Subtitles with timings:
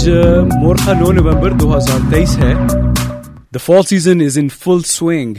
[0.00, 0.08] آج
[0.62, 2.54] مورخہ نو نومبر دو ہزار تیئیس ہے۔
[3.54, 5.34] The fall season is in full swing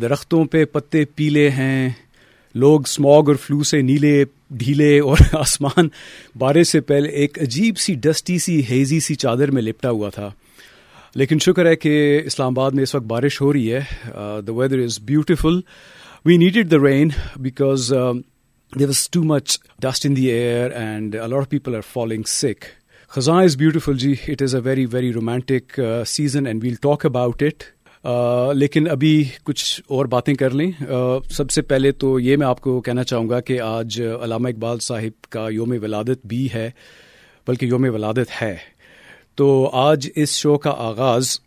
[0.00, 1.90] درختوں پہ پتے پیلے ہیں۔
[2.54, 5.88] لوگ اسموگ اور فلو سے نیلے، ڈھیلے اور آسمان
[6.38, 10.30] بارش سے پہلے ایک عجیب سی ڈسٹی سی ہیزی سی چادر میں لپٹا ہوا تھا۔
[11.14, 13.80] لیکن شکر ہے کہ اسلام آباد میں اس وقت بارش ہو رہی ہے۔
[14.46, 15.60] The weather is beautiful
[16.24, 17.92] we needed the rain because
[18.78, 22.66] there was too much dust in the air and a lot of people are following سکھ
[23.08, 27.42] خزاں is beautiful G it is a very very romantic season and we'll talk about
[27.42, 27.62] it
[28.54, 32.60] لیکن ابھی کچھ اور باتیں کر لیں۔ uh, سب سے پہلے تو یہ میں آپ
[32.60, 36.70] کو کہنا چاہوں گا کہ آج علامہ اقبال صاحب کا یوم ولادت بھی ہے،
[37.46, 38.56] بلکہ یوم ولادت ہے۔
[39.34, 41.40] تو آج اس شو کا آغاز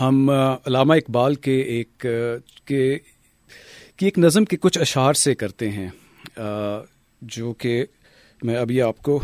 [0.00, 2.98] ہم uh, علامہ اقبال کے ایک uh, کے،
[3.96, 5.88] کی ایک نظم کے کچھ اشعار سے کرتے ہیں۔
[7.22, 7.84] جو کہ
[8.42, 9.20] میں ابھی آپ کو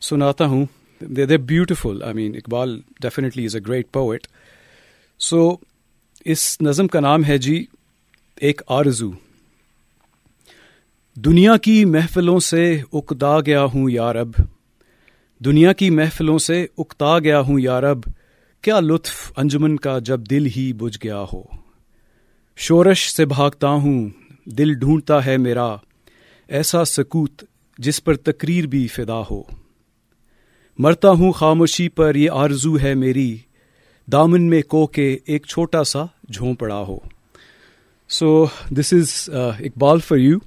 [0.00, 0.66] سناتا ہوں۔
[1.00, 4.26] دے دے beautiful I mean Iqbal definitely is a great poet
[5.18, 5.56] so
[6.24, 7.64] اس نظم کا نام ہے جی
[8.36, 9.10] ایک آرزو۔
[11.16, 14.30] دنیا کی محفلوں سے اکدا گیا ہوں یارب
[15.44, 17.98] دنیا کی محفلوں سے اکتا گیا ہوں یارب
[18.62, 21.42] کیا لطف انجمن کا جب دل ہی بجھ گیا ہو۔
[22.56, 24.08] شورش سے بھاگتا ہوں،
[24.44, 25.76] دل ڈھونڈتا ہے میرا۔
[26.48, 27.44] ایسا سکوت
[27.78, 29.42] جس پر تقریر بھی فدا ہو۔
[30.82, 33.36] مرتا ہوں خاموشی پر، یہ آرزو ہے میری۔
[34.08, 36.98] دامن میں کو کے ایک چھوٹا سا جھونپڑا ہو۔
[38.10, 40.38] So this is Iqbal for you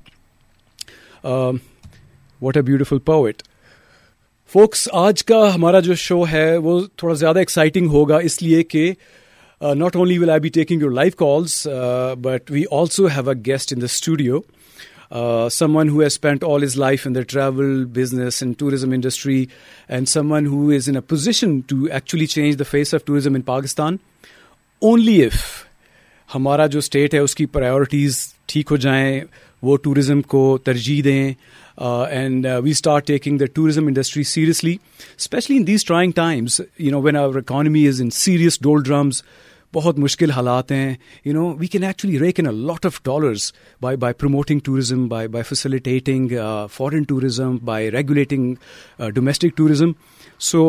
[2.41, 3.43] what a beautiful poet
[4.53, 8.91] focus آج کا ہمارا جو شو ہے، وہ تھوڑا زیادہ ایکسائٹنگ ہوگا، اس لیے کہ
[9.61, 11.67] not only will I be taking your life calls
[12.21, 14.39] but we also have a guest in the studio
[15.75, 19.45] someone who has spend all his life in the travel business in tourism industry
[19.89, 23.41] and someone who is in a position to actually change the face of tourism in
[23.41, 23.97] Pakistan
[24.81, 25.41] only if
[26.29, 29.21] ہمارا جو state ہے، اس کی priorities ٹھیک ہو جائیں،
[29.63, 31.33] وہ tourism کو ترجیح دیں
[31.77, 34.75] and we start taking the tourism industry seriously
[35.17, 39.21] specially in these trying times you know when our economy is in serious doldrums
[39.73, 40.93] بہت مشکل حالات ہیں.
[41.25, 43.51] You know we can actually rake in lot of dollars
[43.81, 46.33] by by promoting tourism by by facilitating
[46.73, 48.53] foreign tourism by regulating
[49.15, 49.91] domestic tourism
[50.41, 50.63] so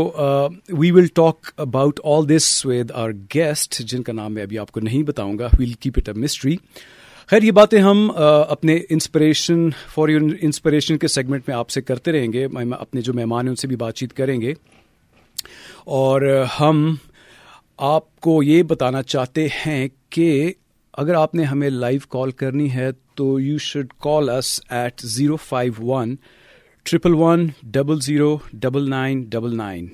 [0.71, 4.71] we will talk about all this with our guest جن کا نام میں ابھی آپ
[4.73, 5.49] کو نہیں بتاؤں گا.
[5.59, 6.57] We'll keep it a mystery
[7.29, 12.13] خیر، یہ باتیں ہم اپنے انسپریشن فار یور انسپریشن کے سیگمنٹ میں آپ سے کرتے
[12.13, 12.45] رہیں گے.
[12.45, 14.53] اپنے جو مہمان ہیں، ان سے بھی بات چیت کریں گے.
[15.87, 16.23] اور
[16.61, 16.95] ہم
[17.79, 20.53] آپ کو یہ بتانا چاہتے ہیں کہ
[20.95, 25.37] اگر آپ نے ہمیں لائیو کال کرنی ہے تو you should call us at zero
[25.39, 26.15] five one
[26.87, 29.87] triple one double zero double nine double nine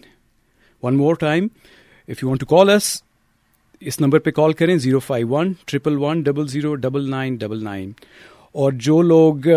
[0.83, 1.47] one more time
[2.09, 2.91] if you want to call us
[3.83, 7.65] us number پہ کال کریں zero five one triple one double zero double nine double
[7.65, 7.91] nine
[8.53, 9.49] اور جو لوگ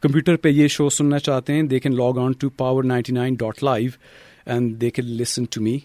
[0.00, 3.34] computer پہ یہ show سننا چاہتے ہیں they can log on to power ninety nine
[3.34, 3.90] dot live
[4.46, 5.78] and they can listen to me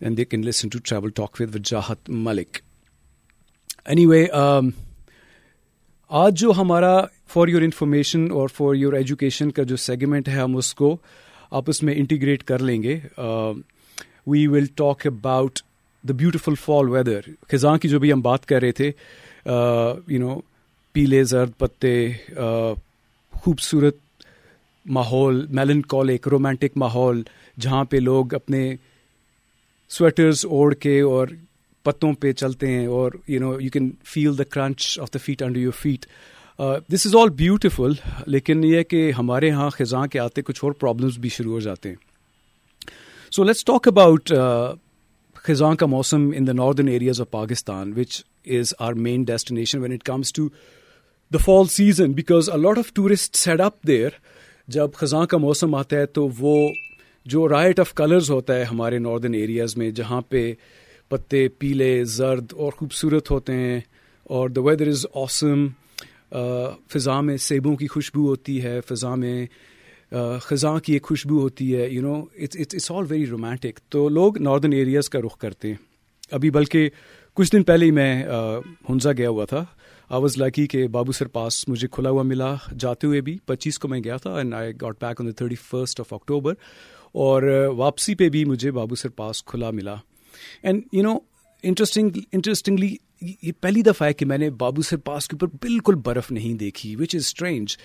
[0.00, 2.58] and they can listen to travel talk with Wajahat Malik
[4.06, 4.24] anyway
[6.10, 6.94] آج جو ہمارا
[7.32, 10.96] فار یور انفارمیشن اور for your education کا جو segment ہے ہم اس کو
[11.50, 12.98] آپس میں انٹیگریٹ کر لیں گے.
[14.26, 15.58] We will talk about
[16.04, 17.20] the beautiful fall weather
[17.52, 18.90] خزاں کی جو بھی ہم بات کر رہے تھے
[19.50, 20.40] uh, یو نو
[20.94, 21.96] پیلے زرد پتے
[22.40, 22.74] uh,
[23.32, 23.96] خوبصورت
[24.86, 27.22] ماحول میلن کال ایک رومانٹک ماحول،
[27.60, 28.60] جہاں پہ لوگ اپنے
[29.90, 31.28] سویٹرز اوڑھ کے اور
[31.84, 35.42] پتوں پہ چلتے ہیں اور you know you can feel the crunch of the feet
[35.42, 36.06] under your feet
[36.92, 37.92] this is all beautiful
[38.26, 41.88] لیکن یہ کہ ہمارے یہاں خزاں کے آتے کچھ اور پرابلمس بھی شروع ہو جاتے
[41.88, 41.96] ہیں.
[43.32, 44.32] سو لیٹس ٹاک اباؤٹ
[45.44, 49.92] خزاں کا موسم in the northern areas of Pakistan which is our main destination when
[49.92, 50.48] it comes to
[51.32, 54.08] the fall season because lot of tourist set up there
[54.68, 56.68] جب خزاں کا موسم آتا ہے تو وہ
[57.26, 60.52] جو رائٹ آف کلرز ہوتا ہے ہمارے ناردرن ایریاز میں، جہاں پہ
[61.08, 63.80] پتے پیلے، زرد اور خوبصورت ہوتے ہیں
[64.24, 65.66] اور دا ویدر از آسم
[66.88, 69.46] فضا میں سیبوں کی خوشبو ہوتی ہے، فضا میں
[70.40, 74.72] خزاں کی ایک خوشبو ہوتی ہے you know it's all very romantic تو لوگ ناردرن
[74.72, 75.76] ایریاز کا رخ کرتے ہیں۔
[76.30, 76.88] ابھی بلکہ
[77.36, 78.22] کچھ دن پہلے ہی میں
[78.88, 79.64] ہنزا گیا ہوا تھا۔
[80.10, 83.78] آئی واز لکی کہ بابو سر پاس مجھے کھلا ہوا ملا۔ جاتے ہوئے بھی پچیس
[83.78, 86.54] کو میں گیا تھا and I got back on the thirty first of October
[87.14, 87.42] اور
[87.76, 89.94] واپسی پہ بھی مجھے بابو سر پاس کھلا ملا۔
[90.62, 91.16] And you know
[91.62, 92.96] interesting interestingly
[93.42, 96.54] یہ پہلی دفعہ ہے کہ میں نے بابو سر پاس کے اوپر بالکل برف نہیں
[96.54, 97.76] دیکھی وچ از اسٹرینج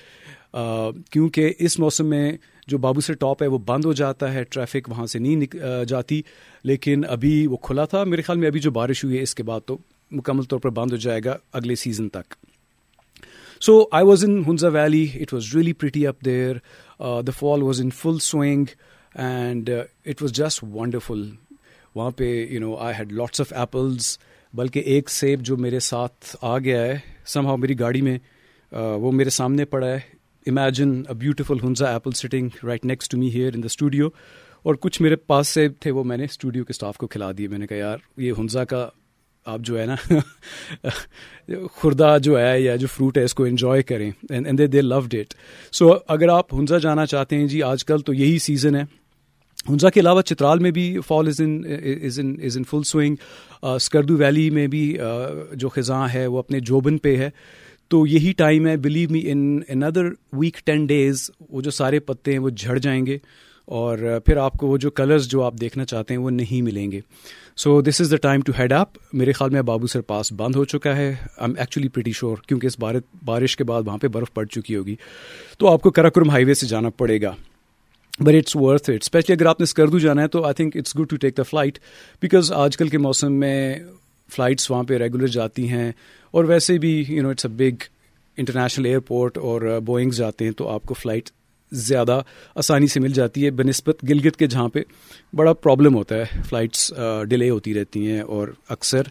[1.11, 2.31] کیونکہ اس موسم میں
[2.67, 5.55] جو بابو سے ٹاپ ہے وہ بند ہو جاتا ہے، ٹریفک وہاں سے نہیں
[5.87, 6.21] جاتی۔
[6.63, 9.43] لیکن ابھی وہ کھلا تھا، میرے خیال میں ابھی جو بارش ہوئی ہے اس کے
[9.43, 9.77] بعد تو
[10.11, 12.33] مکمل طور پر بند ہو جائے گا اگلے سیزن تک۔
[13.61, 16.55] So I was in Hunza valley it was really pretty up there
[16.99, 18.65] the fall was in full swing
[19.15, 19.69] and
[20.05, 21.29] it was just wonderful
[21.95, 24.17] وہاں پہ you know I had lots of apples
[24.53, 28.17] بلکہ ایک سیب جو میرے ساتھ آ گیا ہے سم ہاؤ میری گاڑی میں
[28.75, 29.99] uh, وہ میرے سامنے پڑا ہے۔
[30.47, 34.07] Imagine a beautiful Hunza apple sitting right next to me here in the studio
[34.63, 37.47] اور کچھ میرے پاس سے تھے، وہ میں نے اسٹوڈیو کے اسٹاف کو کھلا دیے۔
[37.47, 38.89] میں نے کہا، یار، یہ ہنزا کا
[39.45, 39.95] آپ جو ہے نا،
[41.71, 45.15] خوردہ جو ہے یا جو فروٹ ہے، اس کو انجوائے کریں۔ And they they load
[45.15, 45.33] it
[45.73, 49.02] so اگر آپ ہنزا جانا چاہتے ہیں جی آج کل تو یہی سیزن ہے۔
[49.69, 53.15] ہنزا کے علاوہ چترال میں بھی fall is is in in in full swing
[53.61, 54.97] Skardu valley میں بھی
[55.53, 57.29] جو خزاں ہے وہ اپنے جوبن پہ ہے۔
[57.87, 62.31] تو یہی ٹائم ہے believe me in under week ten days وہ جو سارے پتے
[62.31, 63.17] ہیں وہ جھڑ جائیں گے۔
[63.65, 66.91] اور پھر آپ کو وہ جو کلرز جو آپ دیکھنا چاہتے ہیں وہ نہیں ملیں
[66.91, 66.99] گے۔
[67.57, 70.55] So this is the time to head up میرے خیال میں بابو سر پاس بند
[70.55, 72.79] ہو چکا ہے۔ I am actually pretty sure کیونکہ اس
[73.25, 74.95] بارش کے بعد وہاں پہ برف پڑ چکی ہوگی۔
[75.57, 77.35] تو آپ کو کراکرم ہائی وے سے جانا پڑے گا۔
[78.19, 80.95] But it's worth it especially اگر آپ نے اسکردو جانا ہے تو I think it's
[80.97, 81.79] good to take the flight
[82.21, 83.75] because آج کل کے موسم میں
[84.29, 85.91] فلائٹس وہاں پہ ریگولر جاتی ہیں
[86.33, 87.83] اور ویسے بھی you know it's a big
[88.37, 91.29] international airport اور uh, بوئنگز جاتے ہیں تو آپ کو فلائٹ
[91.71, 92.19] زیادہ
[92.55, 94.81] آسانی سے مل جاتی ہے بہ نسبت گلگت کے جہاں پہ
[95.33, 96.41] بڑا پرابلم ہوتا ہے.
[96.49, 96.93] فلائٹس
[97.27, 99.07] ڈیلے uh, ہوتی رہتی ہیں اور اکثر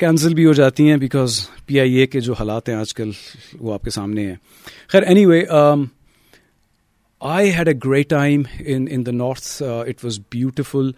[0.00, 3.10] کینسل بھی ہو جاتی ہیں بیکاز پی آئی اے کے جو حالات ہیں آج کل
[3.60, 4.36] وہ آپ کے سامنے ہیں.
[4.88, 5.84] خیر anyway um,
[7.22, 10.90] I had a great time in in the north it was beautiful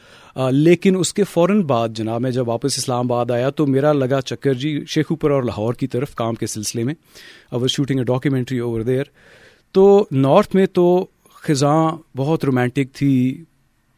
[0.52, 4.20] لیکن اس کے فوراً بعد جناب میں جب واپس اسلام آباد آیا تو میرا لگا
[4.22, 6.94] چکر جی شیخوپر اور لاہور کی طرف کام کے سلسلے میں
[7.52, 9.04] I was shooting a documentary over there
[9.74, 10.84] تو نارتھ میں تو
[11.42, 13.12] خزاں بہت رومانٹک تھی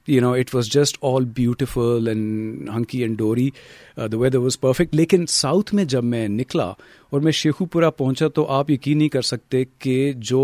[0.09, 3.49] you know it was just all beautiful and hunky and dory
[3.97, 6.73] the weather was perfect لیکن ساؤتھ میں جب میں نکلا
[7.13, 10.43] اور میں شیخو پورا پہنچا تو آپ یقین نہیں کر سکتے کہ جو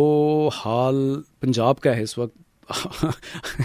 [0.55, 1.01] حال
[1.41, 2.37] پنجاب کا ہے اس وقت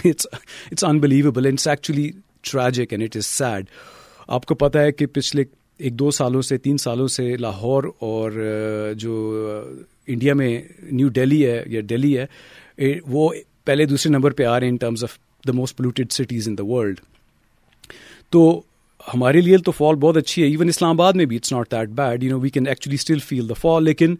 [0.06, 2.10] it's unbelievable it's actually
[2.42, 3.66] tragic and it is sad
[4.28, 5.44] آپ کو پتا ہے کہ پچھلے
[5.80, 8.32] ایک دو سالوں سے تین سالوں سے لاہور اور
[8.96, 9.14] جو
[10.06, 10.50] انڈیا میں
[10.92, 12.26] نیو ڈیلی ہے یا ڈیلی ہے
[13.06, 13.30] وہ
[13.64, 15.18] پہلے دوسرے نمبر پہ آ رہے ہیں in terms of
[15.48, 17.00] the most polluted cities in the world
[18.30, 18.60] تو
[19.04, 20.48] ہمارے لیے تو فال بہت اچھی ہے.
[20.48, 23.18] ایون اسلام آباد میں بھی it's not that bad you know we can actually still
[23.28, 24.14] feel the fall لیکن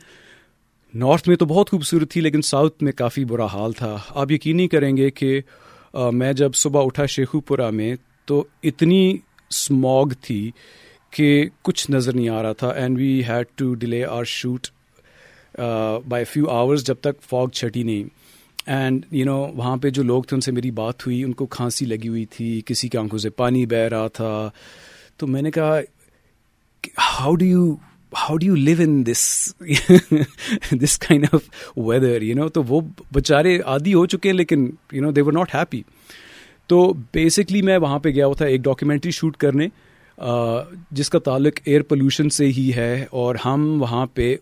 [0.95, 3.97] نارتھ میں تو بہت خوبصورت تھی، لیکن ساؤتھ میں کافی برا حال تھا.
[4.11, 5.41] آپ یقین نہیں کریں گے کہ
[6.13, 7.95] میں جب صبح اٹھا شیخو پورہ میں
[8.29, 9.17] تو اتنی
[9.51, 10.51] اسموگ تھی
[11.13, 12.69] کہ کچھ نظر نہیں آ رہا تھا.
[12.70, 14.67] And we had to delay our shoot
[16.08, 18.08] by few hours جب تک فاگ چھٹی نہیں.
[18.69, 21.46] اینڈ یو نو وہاں پہ جو لوگ تھے ان سے میری بات ہوئی، ان کو
[21.46, 24.51] کھانسی لگی ہوئی تھی، کسی کی آنکھوں سے پانی بہ رہا تھا۔
[25.17, 25.79] تو میں نے کہا
[26.98, 27.75] how do you
[28.17, 29.53] how do you live in this
[30.82, 31.41] this kind of
[31.77, 32.81] weather you know تو وہ
[33.13, 35.82] بچارے عادی ہو چکے ہیں لیکن you know they were not happy
[36.67, 39.69] تو بیسکلی میں وہاں پہ گیا ہوا تھا ایک ڈاکیومنٹری شوٹ کرنے
[40.91, 44.37] جس کا تعلق ایئر پولوشن سے ہی ہے۔ اور ہم وہاں پہ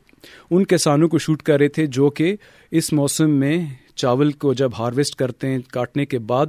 [0.50, 2.36] ان کسانوں کو شوٹ کر رہے تھے جو کہ
[2.70, 3.66] اس موسم میں
[3.96, 6.46] چاول کو جب ہارویسٹ کرتے ہیں، کاٹنے کے بعد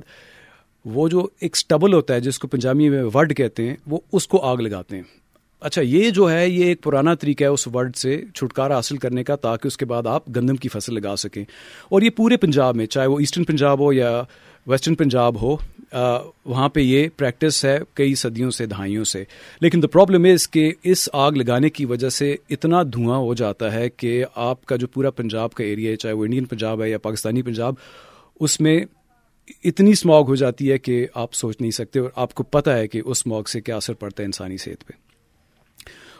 [0.85, 4.27] وہ جو ایک اسٹبل ہوتا ہے، جس کو پنجابی میں ورڈ کہتے ہیں، وہ اس
[4.27, 5.03] کو آگ لگاتے ہیں۔
[5.59, 9.23] اچھا یہ جو ہے، یہ ایک پرانا طریقہ ہے اس ورڈ سے چھٹکارا حاصل کرنے
[9.23, 11.43] کا، تاکہ اس کے بعد آپ گندم کی فصل لگا سکیں۔
[11.89, 14.23] اور یہ پورے پنجاب میں، چاہے وہ ایسٹرن پنجاب ہو یا
[14.67, 15.57] ویسٹرن پنجاب ہو
[16.45, 19.23] وہاں پہ یہ پریکٹس ہے کئی صدیوں سے، دہائیوں سے۔
[19.61, 23.73] لیکن دا پرابلم از کہ اس آگ لگانے کی وجہ سے اتنا دھواں ہو جاتا
[23.73, 26.89] ہے کہ آپ کا جو پورا پنجاب کا ایریا ہے، چاہے وہ انڈین پنجاب ہے
[26.89, 27.73] یا پاکستانی پنجاب،
[28.39, 28.79] اس میں
[29.63, 32.87] اتنی اسموگ ہو جاتی ہے کہ آپ سوچ نہیں سکتے اور آپ کو پتہ ہے
[32.87, 35.06] کہ اس اسموگ سے کیا اثر پڑتا ہے انسانی صحت پہ۔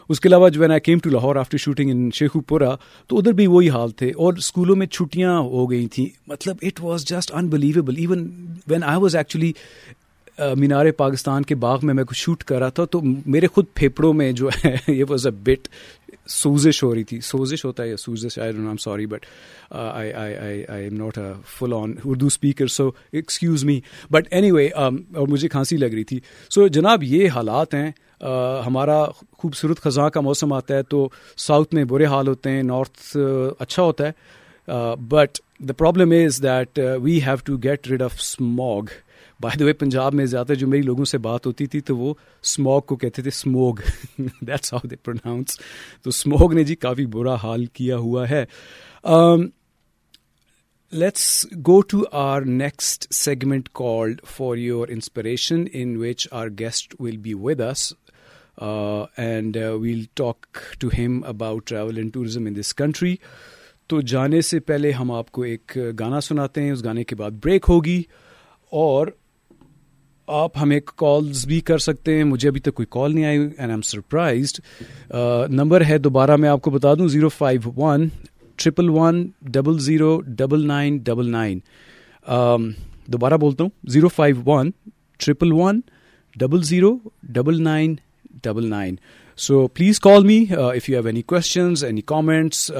[0.08, 2.08] اس کے علاوہ جو ہے نا came to Lahore after shooting in
[2.40, 2.74] Sheikhupura
[3.06, 6.80] تو ادھر بھی وہی حال تھے اور اسکولوں میں چھٹیاں ہو گئی تھیں۔ مطلب it
[6.82, 8.28] was just unbelievable even
[8.68, 9.52] when I was actually
[10.56, 14.12] Minar Pakistan کے باغ میں میں کچھ شوٹ کر رہا تھا، تو میرے خود پھیپڑوں
[14.14, 15.68] میں جو ہے یہ واز اے بٹ
[16.28, 19.26] سوزش ہو رہی تھی۔ سوزش ہوتا ہے یا سوزش؟ I am sorry but
[19.70, 25.48] I am not a full on Urdu speaker so excuse me but anyway اور مجھے
[25.48, 27.90] کھانسی لگ رہی تھی۔ سو جناب یہ حالات ہیں
[28.66, 29.04] ہمارا
[29.38, 33.16] خوبصورت خزاں کا موسم آتا ہے تو ساؤتھ میں برے حال ہوتے ہیں، نارتھ
[33.58, 38.84] اچھا ہوتا ہے۔ But the problem is that we have to get rid of smog
[39.40, 42.14] by the way Punjab میں زیادہ جو میری لوگوں سے بات ہوتی تھی تو وہ
[42.42, 43.74] اسموگ کو کہتے تھے smog
[44.18, 45.58] that's how they pronounce
[46.02, 48.44] تو اسموگ نے جی کافی برا حال کیا ہوا ہے۔
[50.92, 57.16] Let's go to our next segment called for your inspiration in which our guest will
[57.16, 57.92] be with us
[59.16, 60.46] and we'll talk
[60.80, 63.16] to ہم about travel and tourism in this country
[63.86, 67.30] تو جانے سے پہلے ہم آپ کو ایک گانا سناتے ہیں، اس گانے کے بعد
[67.44, 68.02] بریک ہوگی۔
[68.70, 69.06] اور
[70.26, 73.70] آپ ہمیں کالز بھی کر سکتے ہیں۔ مجھے ابھی تک کوئی کال نہیں آئی اینڈ
[73.70, 74.60] ایم سرپرائزڈ
[75.48, 78.08] نمبر ہے، دوبارہ میں آپ کو بتا دوں۔ Zero five one
[78.56, 81.58] triple one double zero double nine double nine.
[83.06, 84.70] دوبارہ بولتا ہوں۔ Zero five one
[85.16, 85.80] triple one
[86.36, 87.94] double zero double nine
[88.42, 88.96] double nine
[89.38, 92.70] so please call me if you have any questions any comments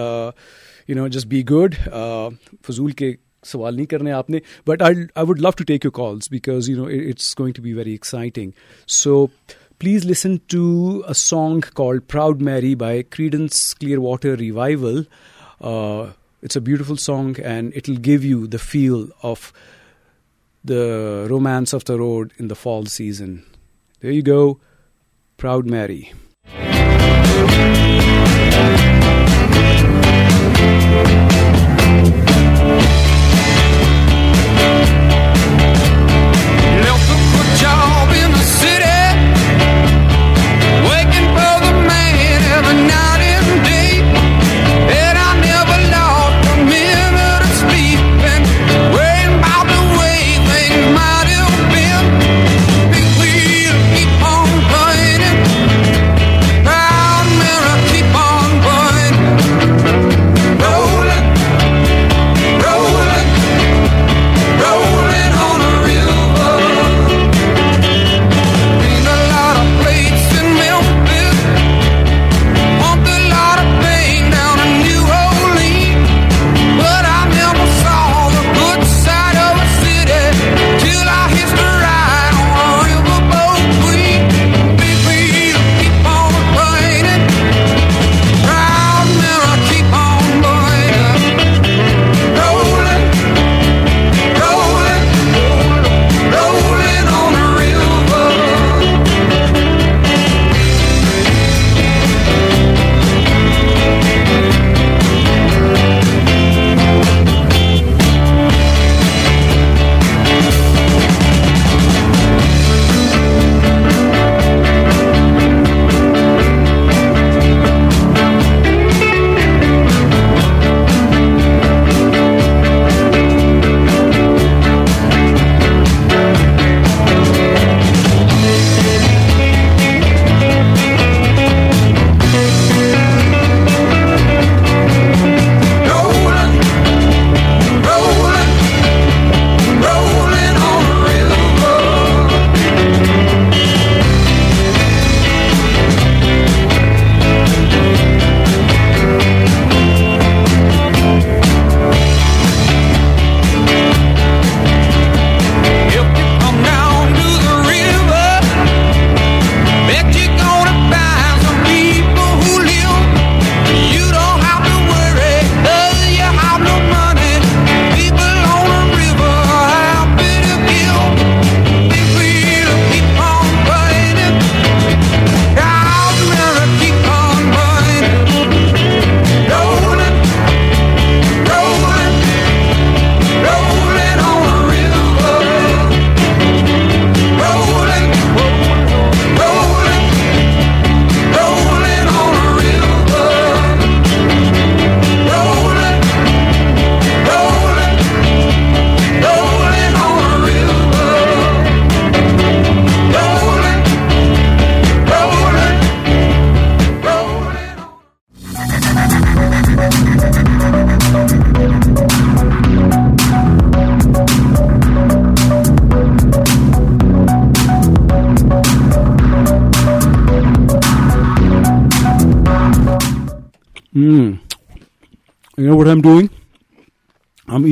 [0.89, 1.75] you know just be good
[2.67, 3.13] فضول کے
[3.45, 6.69] سوال نہیں کرنے آپ نے but I I would love to take you calls because
[6.71, 8.51] you know it's going to be very exciting
[8.89, 9.27] so
[9.79, 10.67] please listen to
[11.09, 15.03] a song called proud Mary by Creedence Clearwater Revival
[15.61, 19.53] it's a beautiful song and it will give you the feel of
[20.65, 20.83] the
[21.29, 23.37] romance of the road in the fall season
[24.03, 24.53] you go
[25.39, 26.03] proud Mary.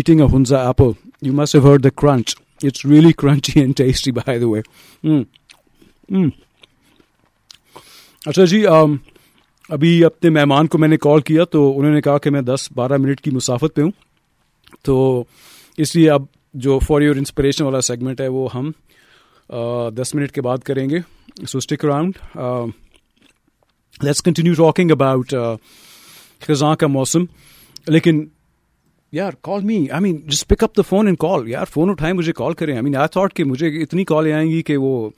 [0.07, 0.97] Eating a Hunza apple.
[1.21, 2.37] You must have heard the crunch.
[2.61, 4.63] It's really crunchy and tasty, by the way.
[5.05, 5.27] Mm.
[6.11, 6.31] Mm.
[8.23, 8.65] اچھا جی
[9.71, 12.69] ابھی اپنے مہمان کو میں نے کال کیا تو انہوں نے کہا کہ میں دس
[12.75, 13.91] بارہ منٹ کی مسافت پہ ہوں
[14.85, 14.97] تو
[15.79, 18.71] اس لیے اب جو فار یور انسپریشن والا سیگمنٹ ہے وہ ہم
[19.97, 20.99] دس منٹ کے بعد کریں گے
[21.47, 22.19] so stick around
[24.01, 25.35] let's continue talking about
[26.43, 27.25] خزاں کا موسم
[27.87, 28.25] لیکن
[29.17, 32.15] یار کال می I mean just pick up the phone and call یار فون اٹھائیں
[32.15, 32.73] مجھے کال کریں.
[32.75, 35.09] آئی مین آئی تھاٹ کہ مجھے اتنی کالیں آئیں گی کہ وہ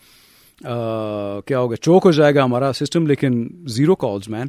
[1.46, 4.48] کیا ہوگا چوک ہو جائے گا ہمارا سسٹم لیکن زیرو کالز مین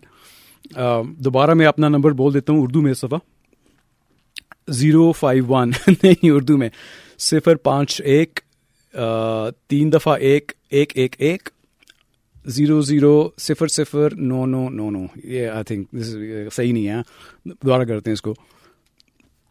[1.20, 3.20] دوبارہ میں اپنا نمبر بول دیتا ہوں، اردو میں اس دفعہ
[4.72, 6.70] زیرو فائیو ون نہیں، اردو میں.
[7.20, 8.40] صفر پانچ ایک
[9.70, 11.50] تین دفعہ ایک ایک ایک ایک.
[12.46, 15.06] زیرو زیرو صفر صفر نو نو نو نو.
[15.24, 15.96] یہ آئی تھنک
[16.54, 17.02] صحیح نہیں ہے.
[17.46, 18.34] دوبارہ کرتے ہیں اس کو.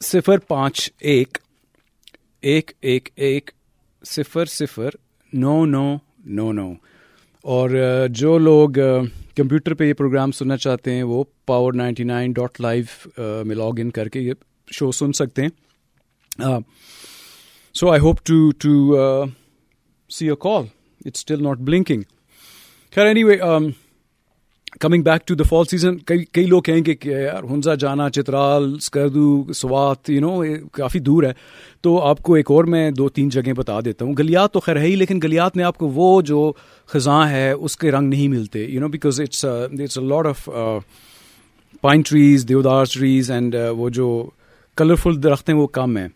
[0.00, 1.38] صفر پانچ ایک
[2.40, 3.50] ایک ایک ایک،
[4.04, 4.90] صفر صفر،
[5.32, 6.72] نو نو نو نو۔
[7.44, 7.70] اور
[8.10, 8.68] جو لوگ
[9.36, 13.08] کمپیوٹر پہ یہ پروگرام سننا چاہتے ہیں، وہ power ninety nine dot live
[13.44, 14.32] میں لاگ ان کر کے یہ
[14.72, 16.58] شو سن سکتے ہیں۔
[17.74, 18.94] So I hope to to
[20.10, 20.64] see a call
[21.04, 22.02] it's still not blinking
[22.94, 23.36] خیر anyway
[24.80, 28.10] coming back to the fall season کئی کئی لوگ کہیں گے کہ یار ہنزا جانا،
[28.10, 31.32] چترال اسکردو سوات یو نو کافی دور ہے۔
[31.80, 34.76] تو آپ کو ایک اور میں دو تین جگہیں بتا دیتا ہوں۔ گلیات تو خیر
[34.76, 36.52] ہے ہی، لیکن گلیات میں آپ کو وہ جو
[36.86, 40.48] خزاں ہے، اس کے رنگ نہیں ملتے۔ You know because it's it's a lot of
[41.80, 44.30] pine trees deodar trees and uh, وہ جو
[44.76, 46.08] کلرفل درخت ہیں وہ کم ہیں۔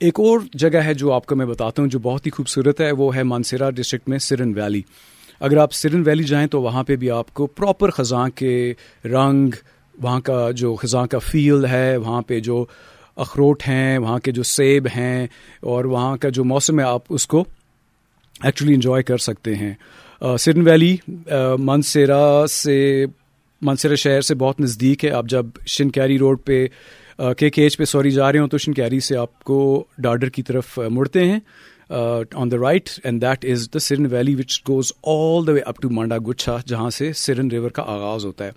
[0.00, 2.92] ایک اور جگہ ہے جو آپ کو میں بتاتا ہوں جو بہت ہی خوبصورت ہے،
[2.92, 4.82] وہ ہے مانسیرا ڈسٹرکٹ میں، سرن ویلی۔
[5.40, 8.72] اگر آپ سرن ویلی جائیں تو وہاں پہ بھی آپ کو پراپر خزاں کے
[9.04, 9.50] رنگ،
[10.02, 12.64] وہاں کا جو خزاں کا فیل ہے، وہاں پہ جو
[13.16, 15.26] اخروٹ ہیں، وہاں کے جو سیب ہیں
[15.60, 17.44] اور وہاں کا جو موسم ہے، آپ اس کو
[18.42, 19.74] ایکچولی انجوائے کر سکتے ہیں۔
[20.38, 20.96] سرن ویلی
[21.58, 23.04] منسیرا سے
[23.62, 26.66] منسیرا شہر سے بہت نزدیک ہے۔ آپ جب شن کیری روڈ پہ
[27.38, 30.28] کے کے ایچ پہ، سوری، جا رہے ہوں تو شن کیری سے آپ کو ڈاڈر
[30.28, 31.38] کی طرف مڑتے ہیں۔
[31.90, 35.80] On the right and that is the Siran valley which goes all the way up
[35.82, 38.50] to Manda Gucha جہاں سے سرن ریور کا آغاز ہوتا ہے۔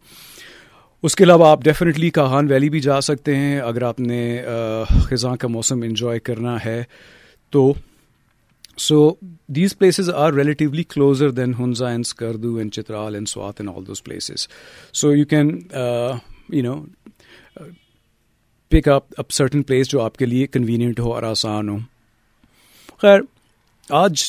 [1.04, 4.84] اس کے علاوہ آپ ڈیفینیٹلی کہان ویلی بھی جا سکتے ہیں۔ اگر آپ نے uh,
[5.02, 6.84] خزاں کا موسم انجوائے کرنا ہے
[7.50, 7.74] تو۔
[8.78, 9.14] So
[9.48, 13.88] these places are relatively closer than Hunza and Skardu and Chitral and Swat and all
[13.88, 14.48] those places
[14.94, 15.60] so you can
[16.50, 16.74] you know
[18.70, 21.78] pick up up certain place جو آپ کے لیے کنوینئنٹ ہو اور آسان ہو۔
[23.02, 23.20] خیر،
[23.90, 24.24] آج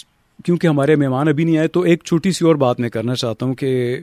[0.45, 3.47] کیونکہ ہمارے مہمان ابھی نہیں آئے، تو ایک چھوٹی سی اور بات میں کرنا چاہتا
[3.47, 3.99] ہوں کہ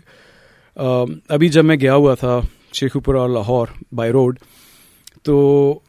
[1.30, 2.40] ابھی جب میں گیا ہوا تھا
[2.74, 4.40] Sheikhupura Lahore by road,
[5.24, 5.80] تو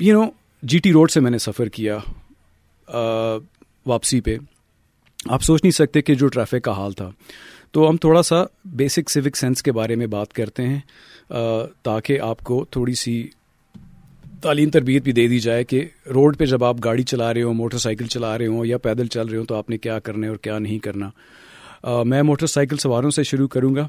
[0.00, 0.28] you know
[0.62, 1.98] G T road سے میں نے سفر کیا
[3.86, 4.36] واپسی پہ۔
[5.26, 7.10] آپ سوچ نہیں سکتے کہ جو ٹریفک کا حال تھا۔
[7.72, 10.80] تو ہم تھوڑا سا بیسک سوک سینس کے بارے میں بات کرتے ہیں
[11.82, 13.22] تاکہ آپ کو تھوڑی سی
[14.44, 17.54] تعلیم تربیت بھی دے دی جائے کہ روڈ پہ جب آپ گاڑی چلا رہے ہوں
[17.54, 20.26] موٹر سائیکل چلا رہے ہوں یا پیدل چل رہے ہوں تو آپ نے کیا کرنا
[20.26, 21.10] ہے اور کیا نہیں کرنا؟
[22.04, 23.86] میں موٹر سائیکل سواروں سے شروع کروں گا۔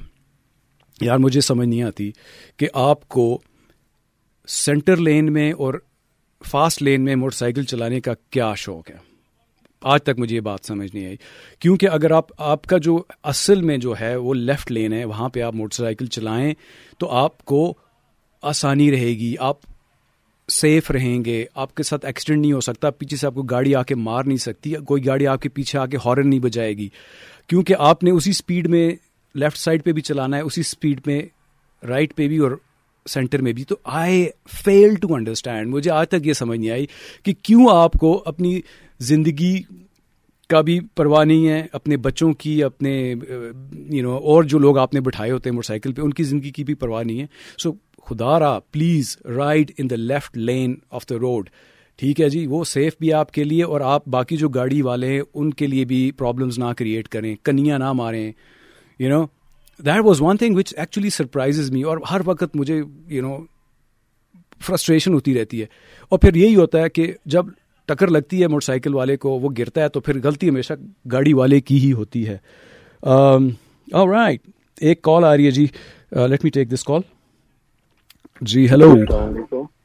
[1.01, 2.11] یار، مجھے سمجھ نہیں آتی
[2.57, 3.41] کہ آپ کو
[4.47, 5.73] سینٹر لین میں اور
[6.49, 8.95] فاسٹ لین میں موٹر سائیکل چلانے کا کیا شوق ہے؟
[9.81, 11.17] آج تک مجھے یہ بات سمجھ نہیں آئی۔
[11.59, 15.29] کیونکہ اگر آپ آپ کا جو اصل میں جو ہے وہ لیفٹ لین ہے، وہاں
[15.29, 16.53] پہ آپ موٹر سائیکل چلائیں
[16.97, 17.77] تو آپ کو
[18.41, 19.57] آسانی رہے گی۔ آپ
[20.49, 23.75] سیف رہیں گے، آپ کے ساتھ ایکسیڈنٹ نہیں ہو سکتا، پیچھے سے آپ کو گاڑی
[23.75, 26.77] آ کے مار نہیں سکتی، کوئی گاڑی آپ کے پیچھے آ کے ہارن نہیں بجائے
[26.77, 26.89] گی۔
[27.47, 28.91] کیونکہ آپ نے اسی اسپیڈ میں
[29.35, 31.21] لیفٹ سائڈ پہ بھی چلانا ہے، اسی اسپیڈ میں
[31.87, 32.51] رائٹ پہ بھی اور
[33.05, 34.25] سینٹر میں بھی۔ تو آئی
[34.63, 36.85] فیل ٹو انڈرسٹینڈ مجھے آج تک یہ سمجھ نہیں آئی
[37.23, 38.61] کہ کیوں آپ کو اپنی
[38.99, 39.61] زندگی
[40.47, 43.15] کا بھی پرواہ نہیں ہے، اپنے بچوں کی، اپنے
[43.89, 46.23] یو نو اور جو لوگ آپ نے بٹھائے ہوتے ہیں موٹر سائیکل پہ، ان کی
[46.23, 47.25] زندگی کی بھی پرواہ نہیں ہے۔
[47.57, 47.71] سو
[48.05, 51.49] خدا را please ride in the left lane of the road
[51.95, 55.07] ٹھیک ہے جی وہ سیف بھی آپ کے لیے اور آپ باقی جو گاڑی والے
[55.07, 58.31] ہیں، ان کے لیے بھی پرابلمس نہ کریٹ کریں، کنیاں نہ ماریں۔
[58.99, 59.25] You know
[59.85, 63.37] that was one thing which actually surprise me اور ہر وقت مجھے یو نو
[64.61, 65.65] فرسٹریشن ہوتی رہتی ہے۔
[66.09, 67.45] اور پھر یہی ہوتا ہے کہ جب
[67.85, 70.73] ٹکر لگتی ہے موٹر سائیکل والے کو وہ گرتا ہے تو پھر غلطی ہمیشہ
[71.11, 72.37] گاڑی والے کی ہی ہوتی ہے۔
[74.07, 75.65] رائٹ um, ایک کال آ رہی ہے جی۔
[76.11, 77.01] Let me take this call
[78.41, 78.91] جی ہیلو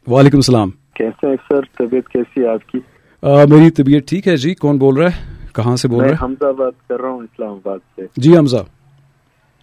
[0.07, 2.79] وعلیکم السلام۔ کیسے ہیں سر؟ طبیعت کیسی ہے آپ کی؟
[3.23, 6.53] میری طبیعت ٹھیک ہے جی۔ کون بول رہا ہے؟ کہاں سے بول رہے ہیں حمزہ
[6.53, 8.57] بات کر رہا ہوں اسلام آباد سے۔ جی حمزہ۔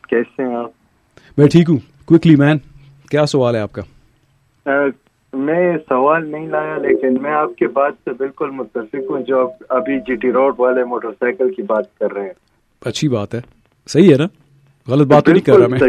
[0.10, 0.71] کیسے ہیں آپ؟
[1.38, 2.58] میں ٹھیک ہوں۔ کوکلی مین
[3.12, 3.82] کیا سوال ہے آپ کا؟
[5.38, 9.50] میں سوال نہیں لایا لیکن میں آپ کے بات سے بالکل متفق ہوں جو آپ
[9.69, 12.34] ابھی جی ٹی روڈ والے موٹر سائیکل کی بات کر رہے ہیں۔
[12.86, 13.41] اچھی بات ہے۔
[13.88, 14.26] صحیح ہے نا؟
[14.88, 15.80] غلط بات نہیں کر رہا میں۔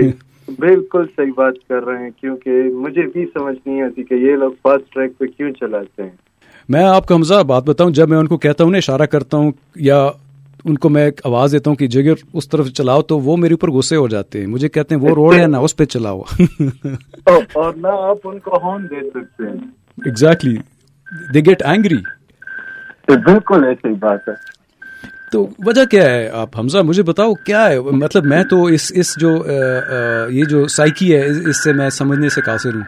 [0.59, 4.53] بالکل صحیح بات کر رہے ہیں کیونکہ مجھے بھی سمجھ نہیں آتی کہ یہ لوگ
[4.63, 6.11] فاسٹ ٹریک پہ کیوں چلاتے ہیں۔
[6.69, 9.37] میں آپ کو حمزہ بات بتاؤں جب میں ان کو کہتا ہوں نا اشارہ کرتا
[9.37, 10.11] ہوں یا
[10.65, 13.55] ان کو میں ایک آواز دیتا ہوں کہ جگر اس طرف چلاؤ تو وہ میرے
[13.55, 16.23] اوپر غصے ہو جاتے ہیں۔ مجھے کہتے ہیں وہ روڈ ہے نا اس پہ چلاؤ۔
[17.53, 19.67] اور نہ آپ ان کو ہون دے سکتے ہیں۔
[20.05, 20.57] ایگزیکٹلی
[21.35, 21.97] دے گیٹ اینگری
[23.09, 24.59] بالکل ایسی بات ہے۔
[25.33, 29.21] تو وجہ کیا ہے؟ آپ حمزہ مجھے بتاؤ کیا ہے؟ مطلب میں تو اس اس
[29.21, 29.45] جو
[30.31, 32.83] یہ جو سائیکی ہے اس سے میں سمجھنے سے قاصر ہوں۔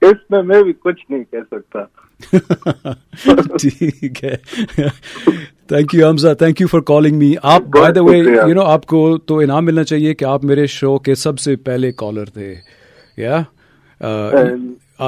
[0.00, 1.78] اس میں میں بھی کچھ نہیں کہہ سکتا۔
[3.60, 4.36] ٹھیک ہے۔
[5.66, 8.86] Thank you Hamza thank you for calling me آپ by the way you know آپ
[8.86, 12.54] کو تو انعام ملنا چاہیے کہ آپ میرے شو کے سب سے پہلے کالر تھے۔
[13.16, 13.42] یا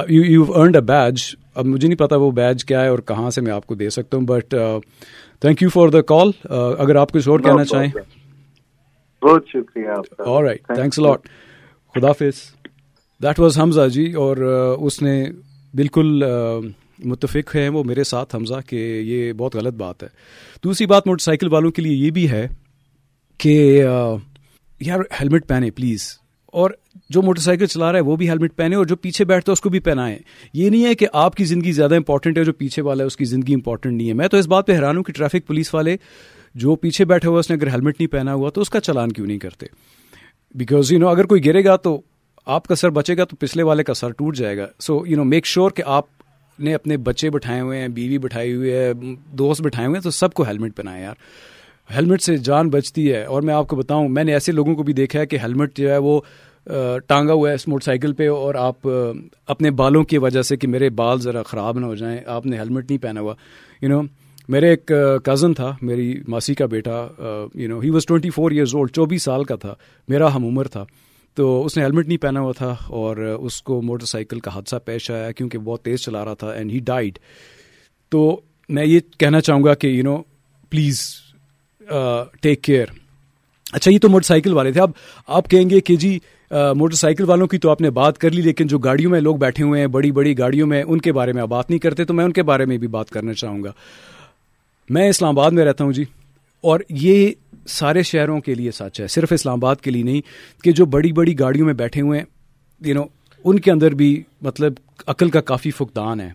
[0.08, 1.20] یو ارنڈ اے بیج
[1.54, 3.90] اب مجھے نہیں پتا وہ بیج کیا ہے اور کہاں سے میں آپ کو دے
[3.90, 4.54] سکتا ہوں but
[5.40, 6.30] thank you for the call
[6.78, 7.90] اگر آپ کچھ اور کہنا چاہیں۔
[9.22, 9.88] بہت شکریہ
[10.42, 11.28] رائٹ تھینکس لاٹ
[11.94, 12.42] خدا حافظ۔
[13.22, 14.36] دیٹ واز حمزہ جی اور
[14.80, 15.24] اس نے
[15.74, 16.22] بالکل
[17.04, 20.08] متفق ہیں وہ میرے ساتھ حمزہ کہ یہ بہت غلط بات ہے۔
[20.64, 22.48] دوسری بات موٹر سائیکل والوں کے لیے یہ بھی ہے
[23.38, 23.84] کہ
[24.80, 26.70] یار ہیلمٹ پہنے پلیز۔ اور
[27.10, 29.52] جو موٹر سائیکل چلا رہا ہے وہ بھی ہیلمٹ پہنے اور جو پیچھے بیٹھتا ہے
[29.52, 30.18] اس کو بھی پہنائے
[30.52, 33.16] یہ نہیں ہے کہ آپ کی زندگی زیادہ امپورٹنٹ ہے جو پیچھے والا ہے اس
[33.16, 35.74] کی زندگی امپورٹنٹ نہیں ہے۔ میں تو اس بات پہ حیران ہوں کہ ٹریفک پولیس
[35.74, 35.96] والے
[36.54, 39.12] جو پیچھے بیٹھے ہوا اس نے اگر ہیلمٹ نہیں پہنا ہوا تو اس کا چلان
[39.12, 39.66] کیوں نہیں کرتے؟
[40.54, 42.00] بیکاز یو نو اگر کوئی گرے گا تو
[42.46, 45.16] آپ کا سر بچے گا تو پچھلے والے کا سر ٹوٹ جائے گا۔ So you
[45.16, 46.04] know make sure کہ آپ
[46.60, 48.92] نے اپنے بچے بٹھائے ہوئے ہیں، بیوی بٹھائی ہوئی ہے،
[49.32, 51.14] دوست بٹھائے ہوئے ہیں، تو سب کو ہیلمٹ پہنائے یار۔
[51.94, 54.82] ہیلمٹ سے جان بچتی ہے۔ اور میں آپ کو بتاؤں، میں نے ایسے لوگوں کو
[54.82, 56.20] بھی دیکھا ہے کہ ہیلمٹ جو ہے وہ
[57.06, 58.88] ٹانگا ہوا ہے اس موٹر سائیکل پہ اور آپ
[59.46, 62.58] اپنے بالوں کی وجہ سے کہ میرے بال ذرا خراب نہ ہو جائیں، آپ نے
[62.58, 63.34] ہیلمٹ نہیں پہنا ہوا۔
[63.82, 64.00] یو نو
[64.48, 64.92] میرے ایک
[65.24, 67.06] کزن تھا، میری ماسی کا بیٹا
[67.54, 69.74] you know he was twenty four years old چوبیس سال کا تھا،
[70.08, 70.84] میرا ہم عمر تھا۔
[71.34, 74.76] تو اس نے ہیلمٹ نہیں پہنا ہوا تھا اور اس کو موٹر سائیکل کا حادثہ
[74.84, 77.18] پیش آیا کیونکہ بہت تیز چلا رہا تھا اینڈ ہی ڈائڈ
[78.12, 80.16] تو میں یہ کہنا چاہوں گا کہ you know
[80.70, 81.00] please
[82.40, 82.86] take care
[83.72, 84.80] اچھا یہ تو موٹر سائیکل والے تھے.
[84.80, 84.90] اب
[85.26, 86.18] آپ کہیں گے کہ جی
[86.50, 89.20] uh, موٹر سائیکل والوں کی تو آپ نے بات کر لی، لیکن جو گاڑیوں میں
[89.20, 91.78] لوگ بیٹھے ہوئے ہیں، بڑی بڑی گاڑیوں میں، ان کے بارے میں آپ بات نہیں
[91.78, 93.72] کرتے، تو میں ان کے بارے میں بھی بات کرنا چاہوں گا.
[94.90, 96.04] میں اسلام آباد میں رہتا ہوں جی
[96.64, 97.30] اور یہ
[97.70, 100.20] سارے شہروں کے لیے سچ ہے، صرف اسلام آباد کے لیے نہیں،
[100.64, 102.26] کہ جو بڑی بڑی گاڑیوں میں بیٹھے ہوئے ہیں
[102.80, 103.04] یو نو
[103.44, 104.72] ان کے اندر بھی مطلب
[105.06, 106.30] عقل کا کافی فقدان ہے۔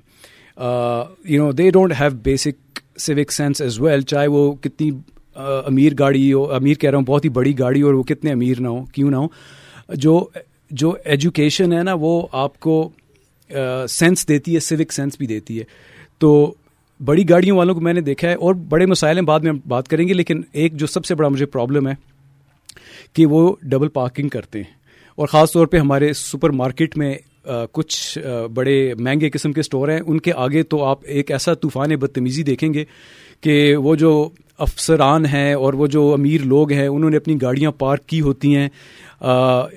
[1.26, 4.90] You know they don't have basic civic sense as well چاہے وہ کتنی
[5.36, 8.62] امیر گاڑی ہو، امیر کہہ رہا ہوں، بہت ہی بڑی گاڑی اور وہ کتنے امیر
[8.62, 9.28] نہ ہو کیوں نہ ہو
[9.96, 10.20] جو
[10.72, 12.90] جو ایجوکیشن ہے نا، وہ آپ کو
[13.90, 15.64] سینس دیتی ہے سوک سینس بھی دیتی ہے۔
[16.20, 16.54] تو
[17.00, 19.88] بڑی گاڑیوں والوں کو میں نے دیکھا ہے اور بڑے مسائل ہیں، بعد میں بات
[19.88, 21.94] کریں گے، لیکن ایک جو سب سے بڑا مجھے پرابلم ہے
[23.14, 24.74] کہ وہ ڈبل پارکنگ کرتے ہیں۔
[25.16, 27.14] اور خاص طور پہ ہمارے سپر مارکیٹ میں
[27.72, 28.18] کچھ
[28.54, 32.44] بڑے مہنگے قسم کے اسٹور ہیں۔ ان کے آگے تو آپ ایک ایسا طوفان بدتمیزی
[32.44, 32.86] دیکھیں گے
[33.42, 37.72] کہ وہ جو افسران ہیں اور وہ جو امیر لوگ ہیں، انہوں نے اپنی گاڑیاں
[37.72, 38.68] پارک کی ہوتی ہیں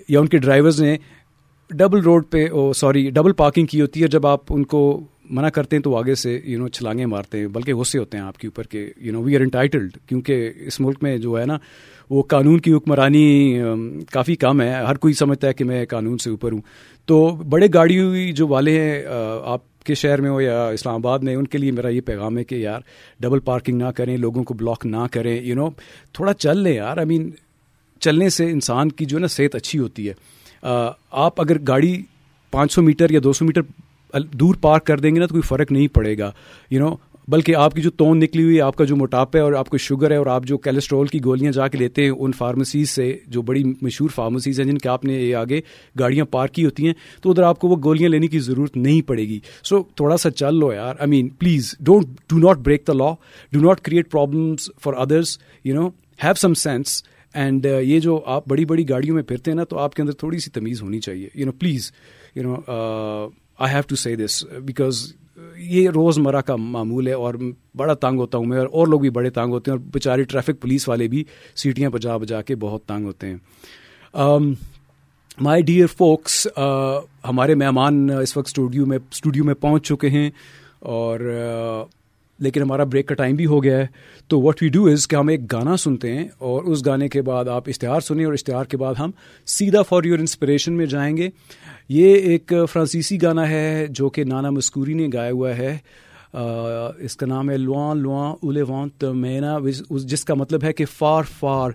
[0.09, 0.97] یا ان کے ڈرائیورز نے
[1.71, 5.01] ڈبل روڈ پہ سوری ڈبل پارکنگ کی ہوتی ہے۔ جب آپ ان کو
[5.31, 8.25] منع کرتے ہیں تو آگے سے یو نو چھلانگیں مارتے ہیں، بلکہ غصے ہوتے ہیں
[8.25, 11.45] آپ کے اوپر کہ you know we are entitled کیونکہ اس ملک میں جو ہے
[11.47, 11.59] نا،
[12.11, 13.61] وہ قانون کی حکمرانی
[14.13, 16.61] کافی کم ہے، ہر کوئی سمجھتا ہے کہ میں قانون سے اوپر ہوں۔
[17.09, 19.03] تو بڑے گاڑی جو والے ہیں
[19.45, 22.39] آپ کے شہر میں ہو یا اسلام آباد میں، ان کے لیے میرا یہ پیغام
[22.39, 22.81] ہے کہ یار
[23.21, 25.69] ڈبل پارکنگ نہ کریں، لوگوں کو بلاک نہ کریں یو نو
[26.13, 27.31] تھوڑا چل لیں یار۔ آئی مین
[28.03, 30.15] چلنے سے انسان کی جو ہے نا صحت اچھی ہوتی ہے۔
[31.13, 32.01] آپ اگر گاڑی
[32.53, 33.63] پانچ سو میٹر یا دو سو میٹر
[34.15, 36.31] دور پارک کر دیں گے نا تو کوئی فرق نہیں پڑے گا۔
[36.71, 36.97] یو نو
[37.29, 39.69] بلکہ آپ کی جو تون نکلی ہوئی ہے آپ کا جو موٹاپا ہے اور آپ
[39.69, 42.91] کو شوگر ہے اور آپ جو کیلسٹرول کی گولیاں جا کے لیتے ہیں ان فارمیسیز
[42.91, 45.61] سے جو بڑی مشہور فارمیسیز ہیں جن کے آپ نے یہ آگے
[45.99, 46.93] گاڑیاں پارک کی ہوتی ہیں
[47.23, 50.17] تو ادھر آپ کو وہ گولیاں لینے کی ضرورت نہیں پڑے گی۔ سو so, تھوڑا
[50.17, 53.13] سا چل لو یار۔ I mean please don't do not break the law
[53.53, 55.89] do not create problems for others you know
[56.25, 57.03] have some sense
[57.35, 60.15] and یہ جو آپ بڑی بڑی گاڑیوں میں پھرتے ہیں نا تو آپ کے اندر
[60.15, 61.91] تھوڑی سی تمیز ہونی چاہیے۔ You know please
[62.35, 62.55] you know
[63.59, 65.13] I have to see this because
[65.57, 67.35] یہ روز مرہ کا معمول ہے اور
[67.77, 70.61] بڑا تانگ ہوتا ہوں میں اور لوگ بھی بڑے تانگ ہوتے ہیں اور بیچارے ٹریفک
[70.61, 71.25] پولیس والے بھی
[71.57, 73.37] سیٹیاں بجا بجا کے بہت تانگ ہوتے ہیں۔
[75.41, 76.47] مائی ڈیئر فوکس
[77.25, 80.31] ہمارے مہمان اس وقت اسٹوڈیو میں اسٹوڈیو میں پہنچ چکے ہیں
[80.81, 81.89] اور uh,
[82.39, 83.87] لیکن ہمارا بریک کا ٹائم بھی ہو گیا ہے۔
[84.29, 87.23] تو واٹ وی ڈو از کہ ہم ایک گانا سنتے ہیں اور اس گانے کے
[87.23, 89.11] بعد آپ اشتہار سنیں اور اشتہار کے بعد ہم
[89.47, 91.29] سیدھا فار یور انسپریشن میں جائیں گے۔
[91.89, 95.77] یہ ایک فرانسیسی گانا ہے جو کہ نانا مسکوری نے گایا ہوا ہے۔
[96.99, 99.57] اس کا نام ہے لوان لوان اولے وانت مینا
[99.91, 101.71] جس کا مطلب ہے کہ for for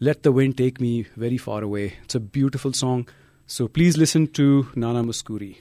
[0.00, 3.02] let the wind take me very far away it's a beautiful song
[3.48, 5.52] so please listen to Nana Mouskouri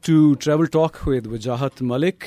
[0.00, 2.24] back to travel talk with Wajahat Malik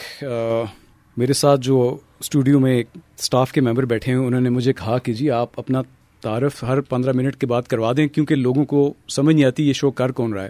[1.17, 5.13] میرے ساتھ جو اسٹوڈیو میں اسٹاف کے ممبر بیٹھے ہیں، انہوں نے مجھے کہا کہ
[5.13, 5.81] جی آپ اپنا
[6.23, 9.73] تعارف ہر پندرہ منٹ کے بعد کروا دیں، کیونکہ لوگوں کو سمجھ نہیں آتی یہ
[9.73, 10.49] شو کر کون رہا ہے۔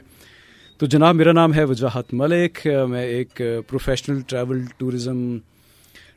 [0.79, 5.37] تو جناب، میرا نام ہے وجاہت ملک، میں ایک professional travel tourism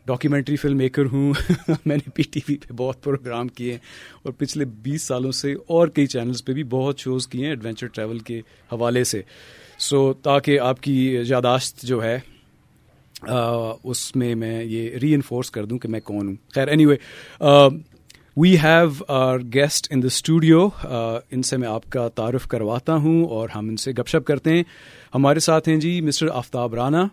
[0.06, 1.32] documentary film maker ہوں
[1.86, 3.78] میں نے پی ٹی وی پہ بہت پروگرام کیے ہیں
[4.22, 7.86] اور پچھلے بیس سالوں سے اور کئی چینلز پہ بھی بہت شوز کیے ہیں ایڈونچر
[7.86, 8.38] ٹریول کے
[8.72, 9.22] حوالے سے۔
[9.78, 12.18] سو تاکہ آپ کی یاداشت جو ہے
[13.84, 16.96] اس میں میں یہ ری انفورس کر دوں کہ میں کون ہوں۔ خیر anyway
[18.36, 23.24] we have our guest in the studio ان سے میں آپ کا تعارف کرواتا ہوں
[23.26, 24.62] اور ہم ان سے گپ شپ کرتے ہیں۔
[25.14, 27.06] ہمارے ساتھ ہیں جی مسٹر آفتاب رانا،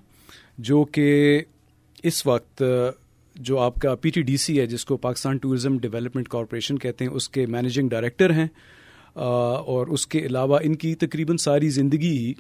[0.60, 1.42] جو کہ
[2.04, 2.64] اس وقت
[3.36, 7.06] جو آپ کا پی ٹی ڈی سی ہے، جس کو پاکستان ٹورزم ڈیولپمنٹ کارپوریشن کہتے
[7.06, 8.48] ہیں، اس کے مینیجنگ ڈائریکٹر ہیں
[9.14, 12.34] اور اس کے علاوہ ان کی تقریباً ساری زندگی ہی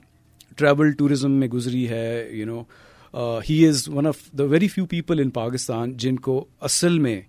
[0.58, 2.62] ٹریول ٹورزم میں گزری ہے you know
[3.41, 7.19] he is one of the very few people in Pakistan جن کو اصل میں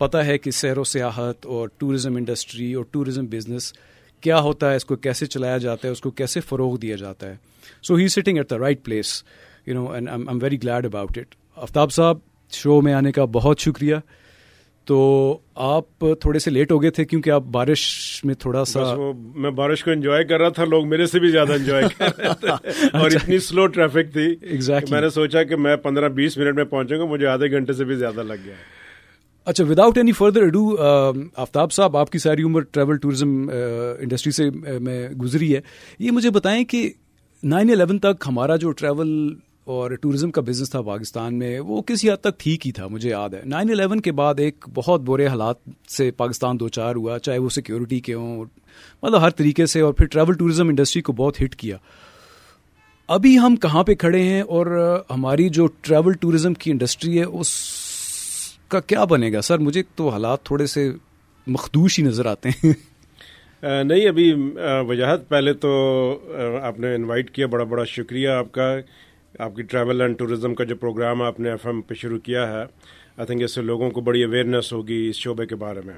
[0.00, 3.72] پتہ ہے کہ سیر و سیاحت اور ٹورزم انڈسٹری اور ٹورزم بزنس
[4.22, 7.28] کیا ہوتا ہے، اس کو کیسے چلایا جاتا ہے، اس کو کیسے فروغ دیا جاتا
[7.28, 7.36] ہے۔
[7.82, 9.22] So he sitting at the right place
[9.66, 12.16] you know and I'm very glad about it Aftab Sahab
[12.50, 13.94] show میں آنے کا بہت شکریہ۔
[14.84, 18.94] تو آپ تھوڑے سے لیٹ ہو گئے تھے کیونکہ آپ بارش میں تھوڑا سا
[19.34, 22.28] میں بارش کو انجوائے کر رہا تھا لوگ میرے سے بھی زیادہ انجوائے کر رہے
[22.40, 22.48] تھے۔
[22.92, 24.36] اور اچھا۔ اتنی سلو ٹریفک تھی
[24.90, 27.84] میں نے سوچا کہ میں پندرہ بیس منٹ میں پہنچوں گا مجھے آدھے گھنٹے سے
[27.84, 28.54] بھی زیادہ لگ گیا۔
[29.44, 30.76] اچھا without any further ado
[31.36, 33.50] Aftab Sahab آپ کی ساری عمر ٹریول ٹوریزم
[33.98, 35.60] انڈسٹری سے میں گزری ہے۔
[35.98, 36.92] یہ مجھے بتائیں کہ
[37.42, 39.34] نائن الیون تک ہمارا جو ٹریول
[39.66, 43.08] اور ٹورزم کا بزنس تھا پاکستان میں، وہ کسی حد تک ٹھیک ہی تھا، مجھے
[43.10, 45.56] یاد ہے۔ نائن الیون کے بعد ایک بہت برے حالات
[45.88, 48.44] سے پاکستان دو چار ہوا، چاہے وہ سیکیورٹی کے ہوں
[49.02, 51.76] مطلب ہر طریقے سے، اور پھر ٹریول ٹوریزم انڈسٹری کو بہت ہٹ کیا۔
[53.08, 54.66] ابھی ہم کہاں پہ کھڑے ہیں اور
[55.10, 57.52] ہماری جو ٹریول ٹوریزم کی انڈسٹری ہے، اس
[58.68, 60.90] کا کیا بنے گا؟ سر، مجھے تو حالات تھوڑے سے
[61.46, 62.72] مخدوش ہی نظر آتے ہیں۔
[63.62, 64.32] نہیں، ابھی
[64.88, 65.70] وجاہت، پہلے تو
[66.62, 68.72] آپ نے انوائٹ کیا، بڑا بڑا شکریہ آپ کا۔
[69.38, 72.46] آپ کی ٹریول اینڈ ٹوریزم کا جو پروگرام آپ نے ایف ایم پہ شروع کیا
[72.48, 75.94] ہے آئی تھنک اس سے لوگوں کو بڑی اویئرنیس ہوگی اس شعبے کے بارے میں.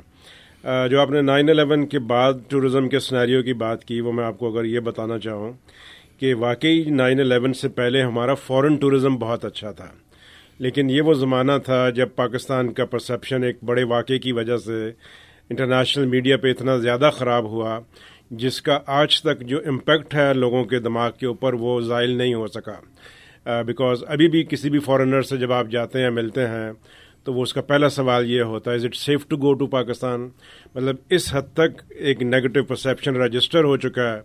[0.91, 4.25] جو آپ نے نائن الیون کے بعد ٹوریزم کے سناریوں کی بات کی، وہ میں
[4.25, 5.53] آپ کو اگر یہ بتانا چاہوں
[6.19, 9.89] کہ واقعی نائن الیون سے پہلے ہمارا فورن ٹوریزم بہت اچھا تھا.
[10.61, 14.87] لیکن یہ وہ زمانہ تھا جب پاکستان کا پرسیپشن ایک بڑے واقعے کی وجہ سے
[15.51, 17.79] انٹرنیشنل میڈیا پہ اتنا زیادہ خراب ہوا،
[18.31, 22.35] جس کا آج تک جو امپیکٹ ہے لوگوں کے دماغ کے اوپر وہ زائل نہیں
[22.35, 22.75] ہو سکا.
[23.67, 26.71] بیکاز ابھی بھی کسی بھی فارنر سے جب آپ جاتے ہیں، ملتے ہیں،
[27.25, 29.67] تو وہ اس کا پہلا سوال یہ ہوتا ہے is it safe to go to
[29.67, 30.29] Pakistan
[30.75, 34.21] مطلب اس حد تک ایک نیگیٹو پرسیپشن رجسٹر ہو چکا ہے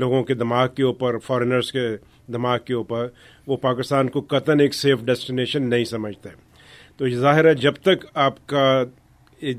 [0.00, 1.86] لوگوں کے دماغ کے اوپر فارنرس کے
[2.32, 3.06] دماغ کے اوپر۔
[3.46, 6.28] وہ پاکستان کو قطن ایک سیف ڈیسٹینیشن نہیں سمجھتے۔
[6.96, 8.82] تو یہ ظاہر ہے، جب تک آپ کا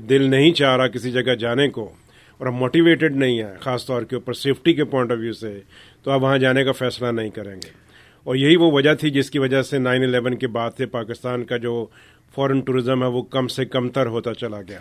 [0.08, 1.92] دل نہیں چاہ رہا کسی جگہ جانے کو،
[2.40, 5.58] اور آپ موٹیویٹڈ نہیں ہیں، خاص طور کے اوپر سیفٹی کے پوائنٹ آف ویو سے،
[6.02, 7.83] تو آپ وہاں جانے کا فیصلہ نہیں کریں گے۔
[8.24, 11.44] اور یہی وہ وجہ تھی جس کی وجہ سے نائن الیون کے بعد سے پاکستان
[11.44, 11.86] کا جو
[12.34, 14.78] فورن ٹوریزم ہے وہ کم سے کم تر ہوتا چلا گیا۔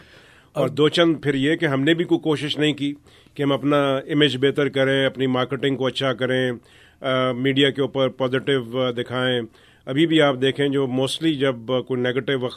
[0.53, 2.93] اور دو چند پھر یہ کہ ہم نے بھی کوئی کوشش نہیں کی
[3.33, 6.51] کہ ہم اپنا امیج بہتر کریں، اپنی مارکیٹنگ کو اچھا کریں
[7.35, 9.41] میڈیا کے اوپر پازیٹیو دکھائیں۔
[9.85, 11.55] ابھی بھی آپ دیکھیں جو موسٹلی جب
[11.87, 12.47] کوئی نیگیٹو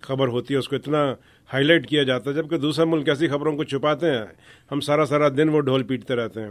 [0.00, 1.14] خبر ہوتی ہے، اس کو اتنا
[1.52, 4.24] ہائی لائٹ کیا جاتا ہے، جبکہ دوسرا ملک ایسی خبروں کو چھپاتے ہیں،
[4.72, 6.50] ہم سارا سارا دن وہ ڈھول پیٹتے رہتے ہیں۔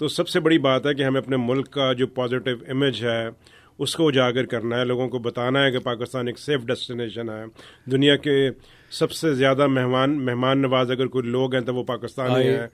[0.00, 3.28] تو سب سے بڑی بات ہے کہ ہمیں اپنے ملک کا جو پازیٹیو امیج ہے
[3.78, 7.44] اس کو اجاگر کرنا ہے لوگوں کو بتانا ہے کہ پاکستان ایک سیف ڈیسٹینیشن ہے۔
[7.90, 8.50] دنیا کے
[8.90, 12.66] سب سے زیادہ مہمان مہمان نواز اگر کوئی لوگ ہیں تو وہ پاکستان ہیں۔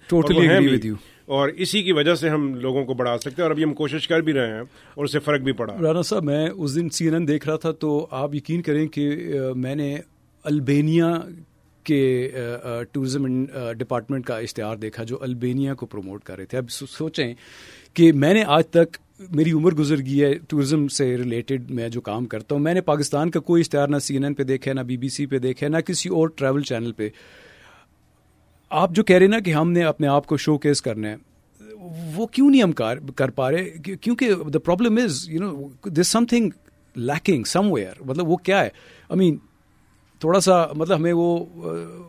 [1.27, 4.09] اور اسی کی وجہ سے ہم لوگوں کو بڑھا سکتے ہیں اور ابھی ہم کوشش
[4.09, 4.63] کر بھی رہے ہیں
[4.95, 7.49] اور اس سے فرق بھی پڑا۔ رانا صاحب میں اس دن سی این این دیکھ
[7.49, 9.99] رہا تھا تو آپ یقین کریں کہ میں نے
[10.45, 11.21] البینیا
[11.87, 12.31] کے
[12.93, 13.27] ٹورزم
[13.79, 17.35] ڈپارٹمنٹ کا اشتہار دیکھا جو البینیا کو پروموٹ کر رہے تھے۔ اب سوچیں
[17.95, 18.97] کہ میں نے آج تک
[19.31, 22.81] میری عمر گزر گئی ہے ٹورزم سے ریلیٹڈ میں جو کام کرتا ہوں، میں نے
[22.83, 25.39] پاکستان کا کوئی اشتہار نہ سی این این پہ دیکھا نہ بی بی سی پہ
[25.39, 27.09] دیکھا نہ کسی اور ٹریول چینل پہ۔
[28.71, 31.17] آپ جو کہہ رہے نا کہ ہم نے اپنے آپ کو شو کیس کرنا ہے،
[32.15, 36.51] وہ کیوں نہیں ہم کر پا رہے؟ کیونکہ the problem is you know this something
[36.97, 38.69] leaking somewhere مطلب وہ کیا ہے؟
[39.11, 39.37] آئی مین
[40.21, 41.45] تھوڑا سا مطلب ہمیں وہ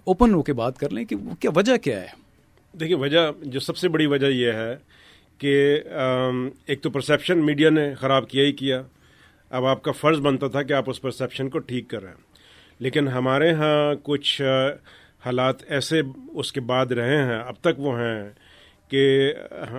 [0.06, 2.08] اوپن ہو کے بات کر لیں کہ کیا وجہ کیا ہے؟
[2.74, 4.76] دیکھیے، وجہ جو سب سے بڑی وجہ یہ ہے
[5.38, 5.54] کہ
[6.66, 8.82] ایک تو پرسیپشن میڈیا نے خراب کیا ہی کیا۔
[9.52, 12.14] اب آپ کا فرض بنتا تھا کہ آپ اس پرسیپشن کو ٹھیک کریں
[12.80, 14.42] لیکن ہمارے ہاں کچھ
[15.26, 18.30] حالات ایسے اس کے بعد رہے ہیں، اب تک وہ ہیں
[18.90, 19.34] کہ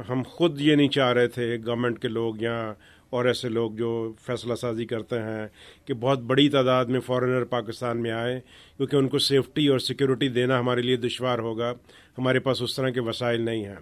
[0.09, 2.73] ہم خود یہ نہیں چاہ رہے تھے گورنمنٹ کے لوگ یا
[3.11, 5.47] اور ایسے لوگ جو فیصلہ سازی کرتے ہیں
[5.85, 8.41] کہ بہت بڑی تعداد میں فارنر پاکستان میں آئے،
[8.77, 11.73] کیونکہ ان کو سیفٹی اور سیکیورٹی دینا ہمارے لیے دشوار ہوگا۔
[12.19, 13.77] ہمارے پاس اس طرح کے وسائل نہیں ہیں۔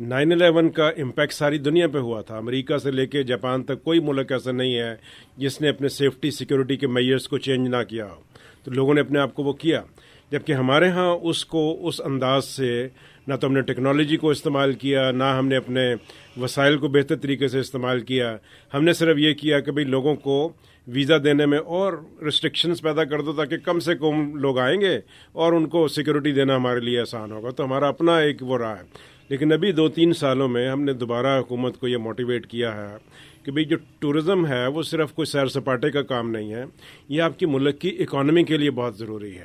[0.00, 3.84] نائن الیون کا امپیکٹ ساری دنیا پہ ہوا تھا۔ امریکہ سے لے کے جاپان تک
[3.84, 4.96] کوئی ملک ایسا نہیں ہے
[5.36, 8.20] جس نے اپنے سیفٹی سیکیورٹی کے میئرس کو چینج نہ کیا ہو۔
[8.64, 9.82] تو لوگوں نے اپنے آپ کو وہ کیا،
[10.30, 12.88] جبکہ ہمارے ہاں اس کو، اس انداز سے
[13.28, 15.94] نہ تو ہم نے ٹیکنالوجی کو استعمال کیا، نہ ہم نے اپنے
[16.40, 18.36] وسائل کو بہتر طریقے سے استعمال کیا۔
[18.74, 20.52] ہم نے صرف یہ کیا کہ بھئی لوگوں کو
[20.86, 21.92] ویزا دینے میں اور
[22.24, 25.00] ریسٹرکشنز پیدا کر دو تاکہ کم سے کم لوگ آئیں گے
[25.32, 28.78] اور ان کو سیکورٹی دینا ہمارے لیے آسان ہوگا۔ تو ہمارا اپنا ایک وہ رہا
[28.78, 28.82] ہے۔
[29.28, 32.96] لیکن ابھی دو تین سالوں میں ہم نے دوبارہ حکومت کو یہ موٹیویٹ کیا ہے
[33.42, 36.64] کہ بھئی جو ٹورزم ہے وہ صرف کوئی سیر سپاٹے کا کام نہیں ہے،
[37.08, 39.44] یہ آپ کی ملک کی اکانومی کے لیے بہت ضروری ہے۔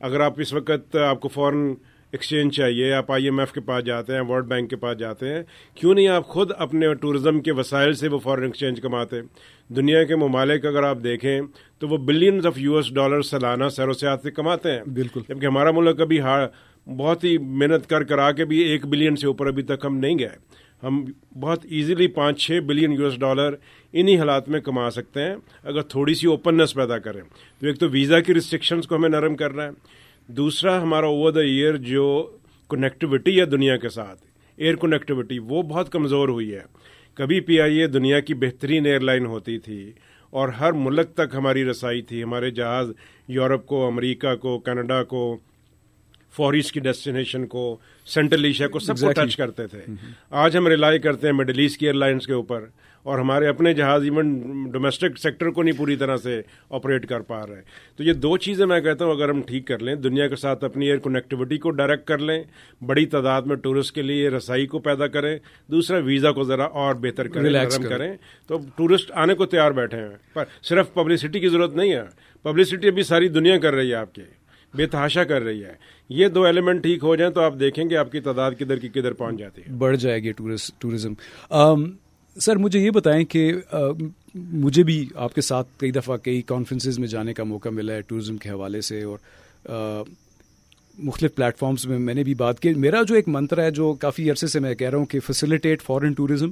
[0.00, 1.74] اگر آپ اس وقت آپ کو فورن
[2.12, 5.34] ایکسچینج چاہیے آپ آئی ایم ایف کے پاس جاتے ہیں ورلڈ بینک کے پاس جاتے
[5.34, 5.42] ہیں
[5.74, 9.20] کیوں نہیں آپ خود اپنے ٹورزم کے وسائل سے وہ فورن ایکسچینج کماتے؟
[9.68, 11.40] دنیا کے ممالک اگر آپ دیکھیں
[11.78, 15.20] تو وہ billions of U S dollar سالانہ سیر و سیاحت سے کماتے ہیں۔ بالکل۔
[15.28, 16.20] جبکہ ہمارا ملک ابھی
[16.96, 20.18] بہت ہی محنت کر کرا کے بھی ایک بلین سے اوپر ابھی تک ہم نہیں
[20.18, 21.04] گئے۔ ہم
[21.40, 23.54] بہت ایزیلی پانچ چھ بلین یو ایس ڈالر
[23.92, 27.20] انہی حالات میں کما سکتے ہیں اگر تھوڑی سی اوپننس پیدا کریں۔
[27.60, 29.70] تو ایک تو ویزا کی ریسٹرکشنز کو ہمیں نرم کرنا ہے۔
[30.28, 32.36] دوسرا ہمارا اوور دا ایئر جو
[32.70, 34.20] کنیکٹیوٹی ہے دنیا کے ساتھ
[34.56, 36.60] ایئر کنیکٹیوٹی وہ بہت کمزور ہوئی ہے۔
[37.14, 39.92] کبھی پی آئی اے دنیا کی بہترین ایئر لائن ہوتی تھی
[40.30, 42.92] اور ہر ملک تک ہماری رسائی تھی۔ ہمارے جہاز
[43.28, 45.38] یورپ کو امریکہ کو کینیڈا کو
[46.36, 49.80] فوریس کی ڈیسٹینیشن کو سینٹرل ایشیا کو سب کو ٹچ کرتے تھے۔
[50.30, 52.64] آج ہم ریلائی کرتے ہیں مڈل ایسٹ کی ایئر لائنس کے اوپر۔
[53.02, 57.46] اور ہمارے اپنے جہاز ایون ڈومیسٹک سیکٹر کو نہیں پوری طرح سے آپریٹ کر پا
[57.46, 57.60] رہے
[57.96, 60.64] تو یہ دو چیزیں میں کہتا ہوں اگر ہم ٹھیک کر لیں دنیا کے ساتھ
[60.64, 62.42] اپنی ایئر کنیکٹیوٹی کو ڈائریکٹ کر لیں
[62.86, 65.38] بڑی تعداد میں ٹورسٹ کے لیے رسائی کو پیدا کریں
[65.70, 69.98] دوسرا ویزا کو ذرا اور بہتر کریں نرم کریں۔ تو ٹورسٹ آنے کو تیار بیٹھے
[69.98, 72.02] ہیں۔ پر صرف پبلسٹی کی ضرورت نہیں ہے۔
[72.42, 74.22] پبلسٹی ابھی ساری دنیا کر رہی ہے آپ کے
[74.74, 75.72] بے تحاشا کر رہی ہے۔
[76.08, 78.88] یہ دو ایلیمنٹ ٹھیک ہو جائیں تو آپ دیکھیں گے آپ کی تعداد کدھر کی
[78.88, 81.12] کدھر پہنچ جاتی ہے۔ بڑھ جائے گی ٹورزم
[82.36, 83.50] سر، مجھے یہ بتائیں کہ
[84.34, 88.00] مجھے بھی آپ کے ساتھ کئی دفعہ کئی کانفرنسز میں جانے کا موقع ملا ہے
[88.00, 89.18] ٹورزم کے حوالے سے اور
[90.98, 93.92] مختلف پلیٹ فارمز میں میں نے بھی بات کی۔ میرا جو ایک منتر ہے، جو
[94.00, 96.50] کافی عرصے سے میں کہہ رہا ہوں کہ facilitate foreign tourism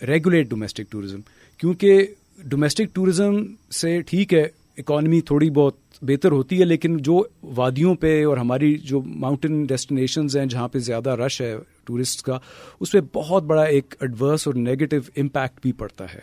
[0.00, 1.20] regulate domestic tourism
[1.60, 2.06] کیونکہ
[2.44, 3.36] ڈومیسٹک ٹورزم
[3.72, 4.42] سے ٹھیک ہے
[4.78, 7.22] اکانومی تھوڑی بہت بہتر ہوتی ہے، لیکن جو
[7.56, 11.54] وادیوں پہ اور ہماری جو ماؤنٹین ڈیسٹینیشنز ہیں، جہاں پہ زیادہ رش ہے
[11.86, 12.38] ٹورسٹ کا،
[12.80, 16.20] اس پہ بہت بڑا ایک ایڈورس اور نیگیٹو امپیکٹ بھی پڑتا ہے۔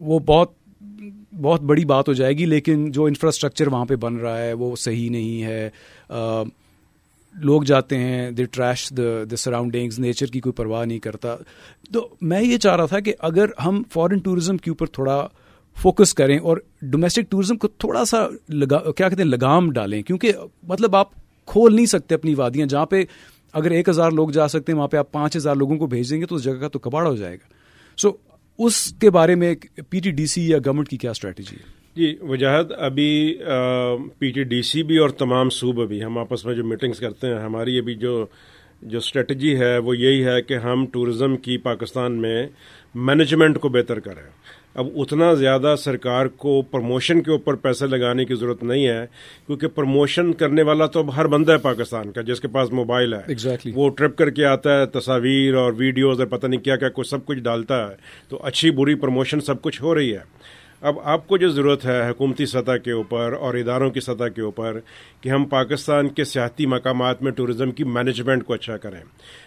[0.00, 0.52] وہ بہت
[1.42, 4.76] بہت بڑی بات ہو جائے گی، لیکن جو انفراسٹرکچر وہاں پہ بن رہا ہے، وہ
[4.76, 5.68] صحیح نہیں ہے۔
[7.34, 11.36] لوگ جاتے ہیں they trash the the surroundings nature کی کوئی پرواہ نہیں کرتا۔
[11.92, 15.26] تو میں یہ چاہ رہا تھا کہ اگر ہم فارن ٹوریزم کے اوپر تھوڑا
[15.76, 20.32] فوکس کریں اور ڈومیسٹک ٹوریزم کو تھوڑا سا لگا، کیا کہتے ہیں، لگام ڈالیں۔ کیونکہ
[20.62, 21.08] مطلب آپ
[21.48, 23.02] کھول نہیں سکتے اپنی وادیاں، جہاں پہ
[23.54, 26.10] اگر ایک ہزار لوگ جا سکتے ہیں وہاں پہ آپ پانچ ہزار لوگوں کو بھیج
[26.10, 27.48] دیں گے تو اس جگہ کا تو کباڑ ہو جائے گا۔
[27.98, 28.16] سو so,
[28.58, 29.54] اس کے بارے میں
[29.88, 33.38] پی ٹی ڈی سی یا گورنمنٹ کی کیا اسٹریٹجی ہے؟ جی وجاہت ابھی
[34.18, 37.26] پی ٹی ڈی سی بھی اور تمام صوبہ بھی ہم آپس میں جو میٹنگز کرتے
[37.26, 38.26] ہیں ہماری ابھی جو
[38.82, 42.46] جو اسٹریٹجی ہے وہ یہی ہے کہ ہم ٹورزم کی پاکستان میں
[42.94, 44.22] مینجمنٹ کو بہتر کریں۔
[44.74, 49.06] اب اتنا زیادہ سرکار کو پروموشن کے اوپر پیسے لگانے کی ضرورت نہیں ہے
[49.46, 53.14] کیونکہ پروموشن کرنے والا تو اب ہر بندہ ہے پاکستان کا جس کے پاس موبائل
[53.14, 53.72] ہے۔ Exactly.
[53.74, 57.08] وہ ٹرپ کر کے آتا ہے تصاویر اور ویڈیوز اور پتہ نہیں کیا کیا کچھ
[57.08, 57.94] سب کچھ ڈالتا ہے۔
[58.28, 60.50] تو اچھی بری پروموشن سب کچھ ہو رہی ہے۔
[60.80, 64.42] اب آپ کو جو ضرورت ہے حکومتی سطح کے اوپر اور اداروں کی سطح کے
[64.42, 64.78] اوپر
[65.20, 69.00] کہ ہم پاکستان کے سیاحتی مقامات میں ٹورزم کی مینجمنٹ کو اچھا کریں۔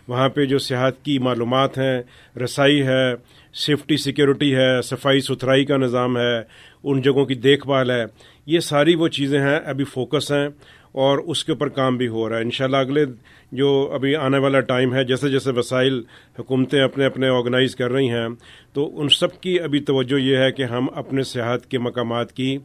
[0.08, 2.02] وہاں پہ جو سیاحت کی معلومات ہیں
[2.44, 3.14] رسائی ہے
[3.54, 6.38] سیفٹی سیکورٹی ہے، صفائی، ستھرائی کا نظام ہے،
[6.84, 8.06] ان جگہوں کی دیکھ بھال ہے،
[8.46, 10.48] یہ ساری وہ چیزیں ہیں، ابھی فوکس ہیں
[10.92, 13.06] اور اس کے اوپر کام بھی ہو رہا ہے۔ انشاءاللہ اگلے
[13.52, 16.02] جو ابھی آنے والا ٹائم ہے، جیسے جیسے وسائل،
[16.40, 18.28] حکومتیں اپنے اپنے آرگنائز کر رہی ہیں،
[18.74, 22.58] تو ان سب کی ابھی توجہ یہ ہے کہ ہم اپنے سیاحت کے مقامات کی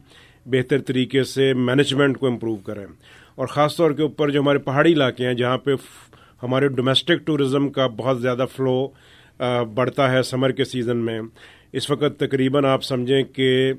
[0.45, 2.85] بہتر طریقے سے مینجمنٹ کو امپروو کریں۔
[3.35, 5.71] اور خاص طور کے اوپر جو ہمارے پہاڑی علاقے ہیں، جہاں پہ
[6.43, 8.87] ہمارے ڈومیسٹک ٹورزم کا بہت زیادہ فلو
[9.73, 11.21] بڑھتا ہے سمر کے سیزن میں۔
[11.73, 13.73] اس وقت تقریباً آپ سمجھیں کہ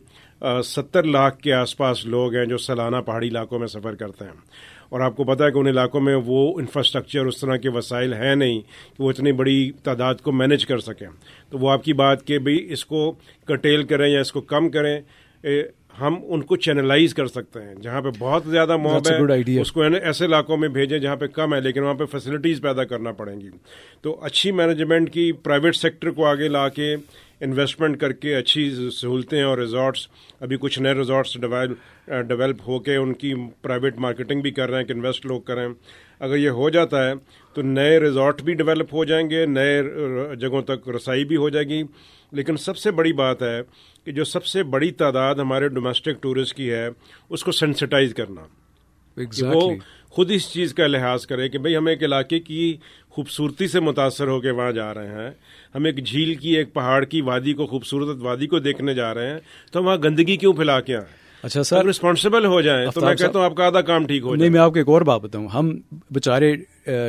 [0.64, 4.32] ستر لاکھ کے آس پاس لوگ ہیں جو سالانہ پہاڑی علاقوں میں سفر کرتے ہیں۔
[4.88, 8.14] اور آپ کو پتا ہے کہ ان علاقوں میں وہ انفراسٹرکچر اس طرح کے وسائل
[8.14, 8.60] ہیں نہیں
[8.96, 11.08] کہ وہ اتنی بڑی تعداد کو مینج کر سکیں۔
[11.50, 14.68] تو وہ آپ کی بات کہ بھئی اس کو کٹیل کریں یا اس کو کم
[14.68, 15.00] کریں
[16.00, 19.82] ہم ان کو چینلائز کر سکتے ہیں۔ جہاں پہ بہت زیادہ موب ہے اس کو
[19.82, 23.40] ایسے علاقوں میں بھیجیں جہاں پہ کم ہے لیکن وہاں پہ فیسلٹیز پیدا کرنا پڑیں
[23.40, 23.48] گی۔
[24.00, 26.96] تو اچھی مینجمنٹ کی پرائیویٹ سیکٹر کو آگے لا کے
[27.40, 30.06] انویسٹمنٹ کر کے اچھی سہولتیں اور ریزورٹس
[30.40, 31.36] ابھی کچھ نئے ریزورٹس
[32.28, 35.68] ڈیولپ ہو کے ان کی پرائیویٹ مارکیٹنگ بھی کر رہے ہیں کہ انویسٹ لوگ کریں۔
[36.20, 37.12] اگر یہ ہو جاتا ہے
[37.54, 39.82] تو نئے ریزورٹ بھی ڈیولپ ہو جائیں گے نئے
[40.36, 41.82] جگہوں تک رسائی بھی ہو جائے گی۔
[42.32, 43.60] لیکن سب سے بڑی بات ہے
[44.06, 46.88] کہ جو سب سے بڑی تعداد ہمارے ڈومیسٹک ٹورسٹ کی ہے
[47.30, 48.40] اس کو سینسٹائز کرنا۔
[49.16, 49.54] exactly.
[49.54, 49.70] وہ
[50.10, 52.76] خود اس چیز کا لحاظ کرے کہ بھئی ہم ایک علاقے کی
[53.10, 55.30] خوبصورتی سے متاثر ہو کے وہاں جا رہے ہیں
[55.74, 59.30] ہم ایک جھیل کی ایک پہاڑ کی وادی کو خوبصورت وادی کو دیکھنے جا رہے
[59.30, 59.38] ہیں
[59.72, 61.06] تو وہاں گندگی کیوں پھیلا کے آئیں
[61.42, 64.34] اچھا سر ریسپانسبل ہو جائیں تو میں کہتا ہوں آپ کا آدھا کام ٹھیک ہو
[64.34, 65.70] نہیں میں آپ کو ایک اور بات بتاؤں۔ ہم
[66.10, 66.54] بےچارے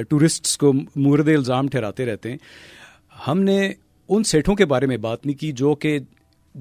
[0.04, 2.38] ٹورسٹ کو مورد الزام ٹھہراتے رہتے ہیں۔
[3.28, 3.74] ہم نے
[4.10, 6.00] ان سیٹوں کے بارے میں بات نہیں کی جو کہ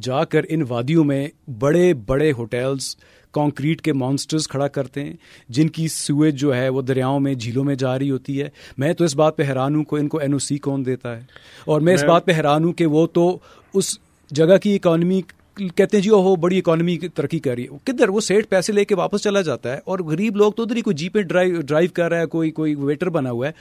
[0.01, 1.29] جا کر ان وادیوں میں
[1.59, 2.97] بڑے بڑے ہوٹلز
[3.31, 5.13] کانکریٹ کے مانسٹرز کھڑا کرتے ہیں
[5.49, 8.93] جن کی سویج جو ہے وہ دریاؤں میں جھیلوں میں جا رہی ہوتی ہے۔ میں
[8.93, 11.23] تو اس بات پہ حیران ہوں کو ان کو این او سی کون دیتا ہے؟
[11.65, 13.39] اور میں اس بات پہ حیران ہوں کہ وہ تو
[13.75, 13.99] اس
[14.31, 15.23] جگہ کی اکانومی
[15.69, 18.85] کہتے ہیں جی وہ بڑی اکانومی ترقی کر رہی ہے۔ کدھر وہ سیٹ پیسے لے
[18.85, 21.89] کے واپس چلا جاتا ہے اور غریب لوگ تو ادھر ہی کوئی جی پہ ڈرائیو
[21.95, 23.53] کر رہا ہے کوئی کوئی ویٹر بنا ہوا ہے۔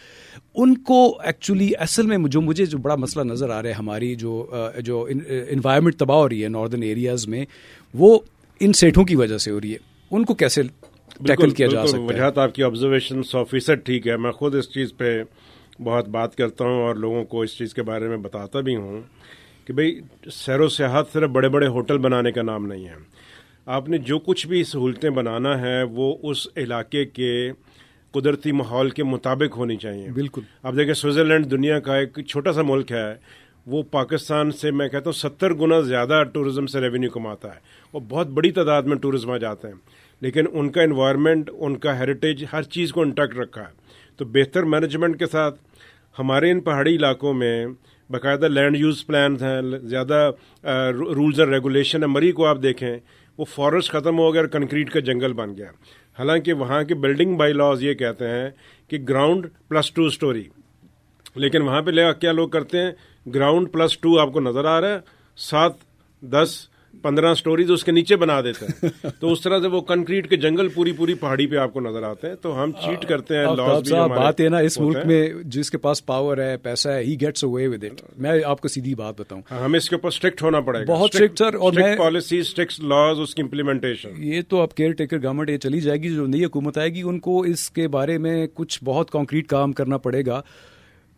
[0.55, 4.15] ان کو ایکچولی اصل میں جو مجھے جو بڑا مسئلہ نظر آ رہا ہے ہماری
[4.15, 4.45] جو
[4.79, 5.07] جو
[5.49, 7.45] انوائرمنٹ تباہ ہو رہی ہے ناردرن ایریاز میں
[7.93, 8.19] وہ
[8.59, 9.77] ان سیٹوں کی وجہ سے ہو رہی ہے۔
[10.11, 10.61] ان کو کیسے
[11.27, 14.69] ٹیکل کیا جا سکتا ہے؟ آپ کی آبزرویشن سو فیصد ٹھیک ہے۔ میں خود اس
[14.73, 15.23] چیز پہ
[15.83, 19.01] بہت بات کرتا ہوں اور لوگوں کو اس چیز کے بارے میں بتاتا بھی ہوں۔
[19.69, 19.99] کہ بھئی
[20.31, 22.95] سیر و سیاحت صرف بڑے بڑے ہوٹل بنانے کا نام نہیں ہے۔
[23.65, 27.51] آپ نے جو کچھ بھی سہولتیں بنانا ہے وہ اس علاقے کے
[28.11, 32.61] قدرتی ماحول کے مطابق ہونی چاہیے۔ بالکل۔ آپ دیکھیں سوئٹزرلینڈ دنیا کا ایک چھوٹا سا
[32.61, 33.15] ملک ہے۔
[33.67, 37.59] وہ پاکستان سے میں کہتا ہوں ستر گنا زیادہ ٹورزم سے ریونیو کماتا ہے۔
[37.93, 39.75] وہ بہت بڑی تعداد میں ٹورزم آ جاتے ہیں۔
[40.21, 43.73] لیکن ان کا انوائرمنٹ ان کا ہیریٹیج ہر چیز کو انٹیکٹ رکھا ہے۔
[44.17, 45.61] تو بہتر مینجمنٹ کے ساتھ
[46.19, 47.65] ہمارے ان پہاڑی علاقوں میں
[48.09, 50.29] باقاعدہ لینڈ یوز پلانز ہیں، زیادہ
[50.63, 52.95] رولز اینڈ ریگولیشن ہے مری کو آپ دیکھیں،
[53.39, 55.69] وہ فارسٹ ختم ہو گیا اور کنکریٹ کا جنگل بن گیا۔
[56.17, 58.49] حالانکہ وہاں کے بلڈنگ بائی لاز یہ کہتے ہیں
[58.87, 60.43] کہ گراؤنڈ پلس ٹو اسٹوری
[61.35, 62.91] لیکن وہاں پہ لے، کیا لوگ کرتے ہیں؟
[63.25, 64.99] گراؤنڈ پلس ٹو آپ کو نظر آ رہا ہے۔
[65.37, 65.73] سات،
[66.23, 66.57] دس
[67.01, 70.35] پندرہ سٹوریز اس کے نیچے بنا دیتے ہیں۔ تو اس طرح سے وہ کنکریٹ کے
[70.35, 73.45] جنگل پوری پوری پہاڑی پہ آپ کو نظر آتے ہیں۔ تو ہم چیٹ کرتے ہیں
[74.09, 77.43] بات ہے نا اس ملک میں جس کے پاس پاور ہے پیسہ ہے he gets
[77.43, 80.59] away with it میں آپ کو سیدھی بات بتاؤں۔ ہمیں اس کے اوپر اسٹرکٹ ہونا
[80.59, 84.73] پڑے گا۔ بہت اسٹرکٹ سر اور پالیسی اسٹرکٹ لاز اس کی امپلیمنٹیشن یہ تو اب
[84.75, 87.69] کیئر ٹیکر گورنمنٹ یہ چلی جائے گی جو نئی حکومت آئے گی ان کو اس
[87.69, 90.41] کے بارے میں کچھ بہت کانکریٹ کام کرنا پڑے گا۔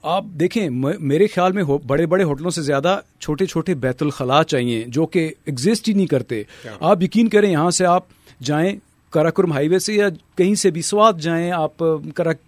[0.03, 4.83] آپ دیکھیں میرے خیال میں بڑے بڑے ہوٹلوں سے زیادہ چھوٹے چھوٹے بیت الخلاء چاہیے
[4.87, 6.43] جو کہ ایگزسٹ ہی نہیں کرتے۔
[6.79, 8.03] آپ یقین کریں یہاں سے آپ
[8.43, 8.75] جائیں
[9.13, 11.83] کراکرم ہائی وے سے یا کہیں سے بھی سواد جائیں آپ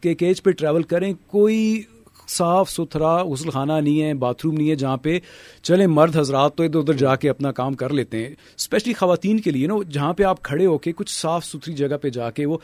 [0.02, 1.82] کے کیج پہ ٹریول کریں کوئی
[2.28, 5.20] صاف ستھرا غسل خانہ نہیں ہے باتھ روم نہیں ہے جہاں پہ
[5.64, 9.40] چلیں مرد حضرات تو ادھر ادھر جا کے اپنا کام کر لیتے ہیں۔ اسپیشلی خواتین
[9.40, 12.32] کے لیے نا جہاں پہ آپ کھڑے ہو کے کچھ صاف ستھری جگہ پہ جا
[12.32, 12.58] کے وہ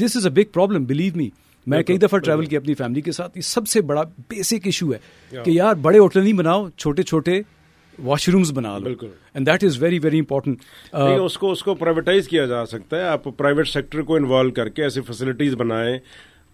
[0.00, 1.28] this is a big problem believe me
[1.66, 4.92] میں کئی دفعہ ٹریول کیا اپنی فیملی کے ساتھ یہ سب سے بڑا بیسک ایشو
[4.92, 4.98] ہے
[5.44, 7.42] کہ یار بڑے ہوٹل نہیں بناؤ چھوٹے چھوٹے
[8.04, 10.58] واش رومز بنا لو۔ بالکل۔ And that is very very important
[10.92, 14.68] اس کو اس کو پرائیویٹائز کیا جا سکتا ہے۔ آپ پرائیویٹ سیکٹر کو انوالو کر
[14.68, 15.98] کے ایسی فیسلٹیز بنائیں۔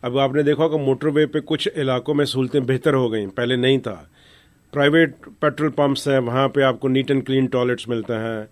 [0.03, 3.27] اب آپ نے دیکھا کہ موٹر وے پہ کچھ علاقوں میں سہولتیں بہتر ہو گئیں۔
[3.27, 4.03] پہلے نہیں تھا۔
[4.73, 8.45] پرائیویٹ پیٹرول پمپس ہیں وہاں پہ آپ کو نیٹ اینڈ کلین ٹوائلٹس ملتے ہیں۔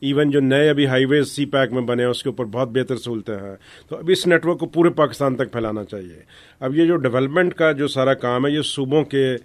[0.00, 2.68] ایون جو نئے ابھی ہائی ویز سی پیک میں بنے ہیں اس کے اوپر بہت
[2.68, 3.56] بہتر سہولتیں ہیں۔
[3.88, 6.22] تو اب اس نیٹ ورک کو پورے پاکستان تک پھیلانا چاہیے۔
[6.60, 9.36] اب یہ جو ڈیولپمنٹ کا جو سارا کام ہے یہ صوبوں کے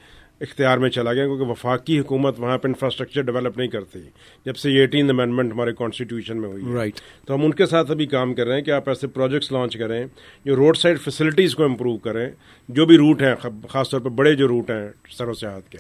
[0.42, 4.00] اختیار میں چلا گیا کیونکہ وفاقی حکومت وہاں پہ انفراسٹرکچر ڈیولپ نہیں کرتی
[4.46, 7.92] جب سے یہ ایٹین امینڈمنٹ ہمارے کانسٹیٹیوشن میں ہوئی رائٹ تو ہم ان کے ساتھ
[7.92, 10.06] ابھی کام کر رہے ہیں کہ آپ ایسے پروجیکٹس لانچ کریں
[10.46, 12.30] جو روڈ سائڈ فیسلٹیز کو امپروو کریں
[12.70, 13.36] جو بھی روٹ ہیں
[13.70, 14.88] خاص طور پہ بڑے جو روٹ ہیں
[15.18, 15.78] سر و سیاحت کے۔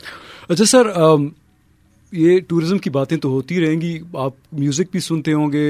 [0.49, 0.87] اچھا سر
[2.15, 5.65] یہ ٹوریزم کی باتیں تو ہوتی رہیں گی۔ آپ میوزک بھی سنتے ہوں گے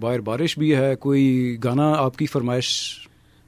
[0.00, 2.68] باہر بارش بھی ہے کوئی گانا آپ کی فرمائش؟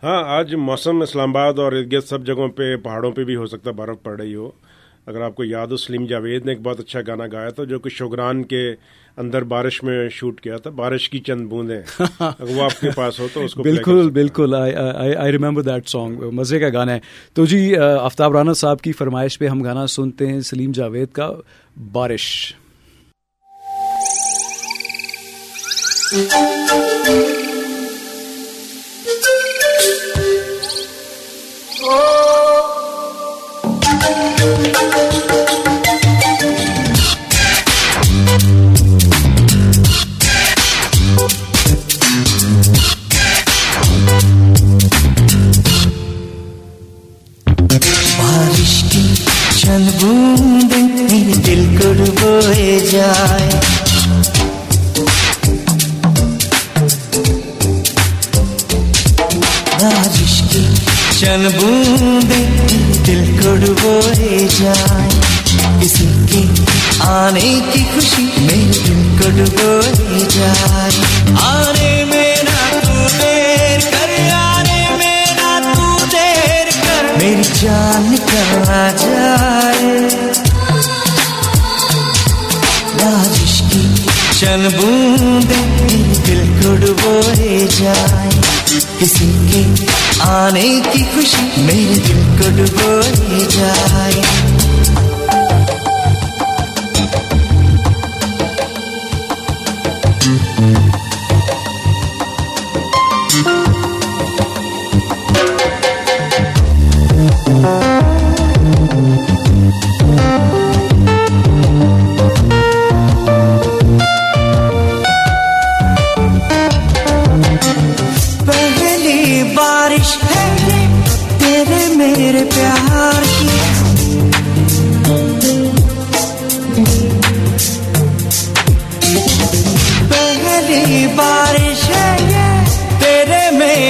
[0.02, 3.70] ہاں آج موسم اسلام آباد اور ارد سب جگہوں پہ پہاڑوں پہ بھی ہو سکتا
[3.70, 4.50] ہے برف پڑ رہی ہو۔
[5.06, 7.78] اگر آپ کو یاد ہو سلیم جاوید نے ایک بہت اچھا گانا گایا تھا جو
[7.78, 8.74] کہ شوگران کے
[9.16, 11.80] اندر بارش میں شوٹ کیا تھا۔ بارش کی چند بوندیں
[12.18, 16.22] اگر وہ آپ کے پاس ہو تو اس کو بالکل بالکل۔ آئی ریمبر دیٹ سانگ
[16.32, 17.00] مزے کا گانا ہے۔
[17.34, 21.30] تو جی آفتاب رانا صاحب کی فرمائش پہ ہم گانا سنتے ہیں سلیم جاوید کا۔
[21.80, 22.54] بارش۔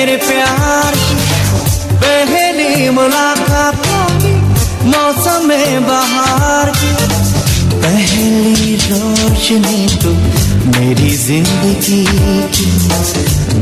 [0.01, 1.16] میرے پیار کی
[2.01, 4.34] پہلی ملاقات ہوگی
[4.82, 5.53] موسم
[5.86, 6.94] بہار کی۔
[7.82, 10.12] پہلی روشنی تو
[10.78, 12.05] میری زندگی
[12.53, 12.70] کی،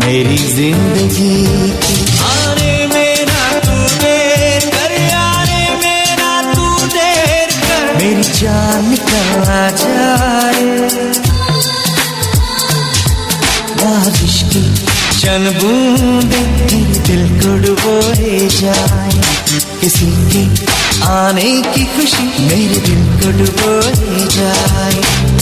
[0.04, 2.04] میری زندگی کی۔
[2.92, 4.92] میرا تو دیر کر
[5.82, 11.27] میرا تو دیر کر۔ میری جان نکل جائے
[15.28, 16.32] چند بوند،
[17.08, 19.22] دل کو ڈبوئے جائیں
[19.80, 20.44] کسی کے
[21.06, 25.37] آنے کی خوشی میرے دل کو ڈبوئے جائے۔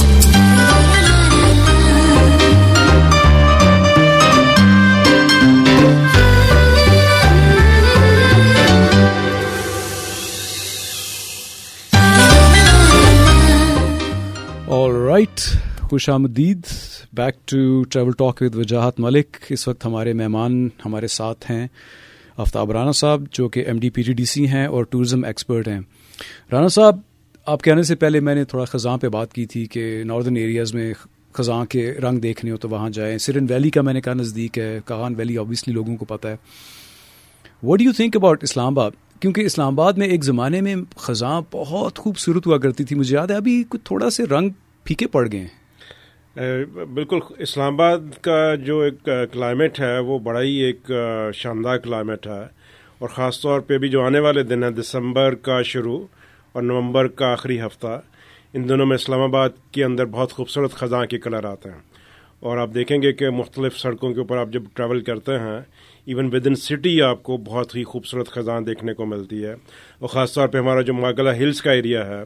[15.90, 16.66] خوش آمدید.
[17.12, 19.36] Back to travel talk with Wajahat Malik.
[19.50, 21.66] اس وقت ہمارے مہمان ہمارے ساتھ ہیں
[22.36, 25.68] آفتاب رانا صاحب جو کہ M D P T D C ہیں اور ٹورزم ایکسپرٹ
[25.68, 25.80] ہیں.
[26.52, 26.98] رانا صاحب،
[27.46, 30.74] آپ کہنے سے پہلے میں نے تھوڑا خزاں پہ بات کی تھی کہ ناردرن ایریاز
[30.74, 30.92] میں
[31.32, 33.16] خزاں کے رنگ دیکھنے ہو تو وہاں جائیں.
[33.18, 34.78] سرن ویلی کا میں نے کہا نزدیک ہے.
[34.86, 36.36] کہان ویلی آبویسلی لوگوں کو پتہ ہے.
[37.62, 38.42] What you think about
[38.78, 42.96] Islamabad کیونکہ اسلام آباد میں ایک زمانے میں خزاں بہت خوبصورت ہوا کرتی تھی.
[42.96, 44.50] مجھے یاد ہے ابھی کچھ تھوڑا سے رنگ
[44.86, 45.54] پھیکے پڑ گئے ہیں.
[46.94, 50.92] بالکل، اسلام آباد کا جو ایک کلائمیٹ ہے، وہ بڑا ہی ایک
[51.34, 52.42] شاندار کلائمیٹ ہے۔
[52.98, 56.06] اور خاص طور پہ بھی جو آنے والے دن ہیں، دسمبر کا شروع
[56.52, 58.00] اور نومبر کا آخری ہفتہ،
[58.54, 61.80] ان دنوں میں اسلام آباد کے اندر بہت خوبصورت خزاں کے کلر آتے ہیں۔
[62.40, 65.60] اور آپ دیکھیں گے کہ مختلف سڑکوں کے اوپر آپ جب ٹریول کرتے ہیں
[66.04, 69.52] ایون ود ان سٹی آپ کو بہت ہی خوبصورت خزاں دیکھنے کو ملتی ہے۔
[69.98, 72.22] اور خاص طور پہ ہمارا جو ماگلا ہلز کا ایریا ہے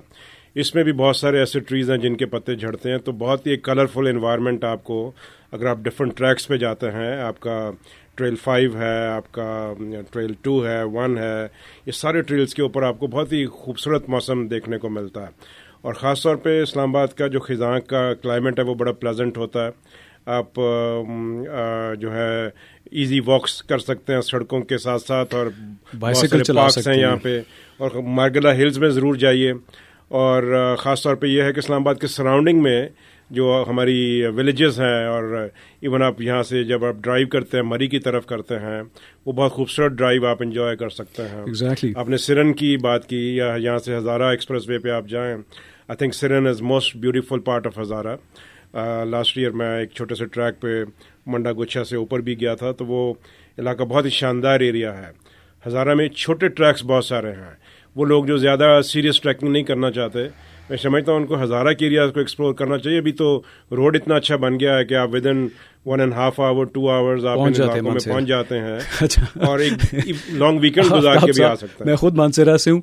[0.55, 3.47] اس میں بھی بہت سارے ایسے ٹریز ہیں جن کے پتے جھڑتے ہیں تو بہت
[3.47, 5.13] ہی ایک کلرفل انوائرمنٹ آپ کو
[5.53, 7.71] اگر آپ ڈفرنٹ ٹریکس پہ جاتے ہیں آپ کا
[8.15, 9.73] ٹریل فائیو ہے آپ کا
[10.11, 11.49] ٹریل ٹو ہے ون ہے
[11.87, 15.29] یہ سارے ٹریلس کے اوپر آپ کو بہت ہی خوبصورت موسم دیکھنے کو ملتا ہے۔
[15.81, 19.39] اور خاص طور پہ اسلام آباد کا جو خزاں کا کلائمیٹ ہے وہ بڑا پلیزنٹ
[19.39, 19.71] ہوتا ہے۔
[20.27, 20.55] آپ
[21.99, 22.47] جو ہے
[22.91, 25.47] ایزی واکس کر سکتے ہیں سڑکوں کے ساتھ ساتھ اور
[26.55, 27.41] پارکس ہیں یہاں پہ۔
[27.77, 29.53] اور مارگلا ہلز میں ضرور جائیے۔
[30.11, 32.89] اور خاص طور پہ یہ ہے کہ اسلام آباد کے سراؤنڈنگ میں
[33.31, 35.49] جو ہماری ولیجز ہیں اور
[35.81, 38.83] ایون آپ یہاں سے جب آپ ڈرائیو کرتے ہیں مری کی طرف کرتے ہیں
[39.27, 41.93] وہ بہت خوبصورت ڈرائیو آپ انجوائے کر سکتے ہیں۔ Exactly.
[41.95, 45.35] آپ نے سرن کی بات کی یا یہاں سے ہزارہ ایکسپریس وے پہ آپ جائیں
[45.89, 48.17] I think Siran is most beautiful part of Hazara.
[49.05, 50.85] Last year میں ایک چھوٹے سے ٹریک پہ
[51.27, 53.15] منڈا گچھا سے اوپر بھی گیا تھا تو وہ
[53.59, 55.13] علاقہ بہت ہی شاندار ایریا ہے۔
[55.67, 57.55] ہزارہ میں چھوٹے ٹریکس بہت سارے ہیں۔
[57.97, 60.19] وہ لوگ جو زیادہ سیریس ٹریکنگ نہیں کرنا چاہتے۔
[60.71, 63.97] میں سمجھتا ہوں ان کو ہزارہ کے ایریاز کو ایکسپلور کرنا چاہیے۔ ابھی تو روڈ
[63.97, 65.49] اتنا اچھا بن گیا ہے کہ آپ within
[65.87, 68.79] one and half hour to hours آپ علاقوں میں پہنچ جاتے ہیں۔
[69.47, 69.73] اور ایک
[70.33, 72.81] لانگ ویکینڈ گزار کے بھی آ سکتے ہیں میں خود مانسیرا سے ہوں۔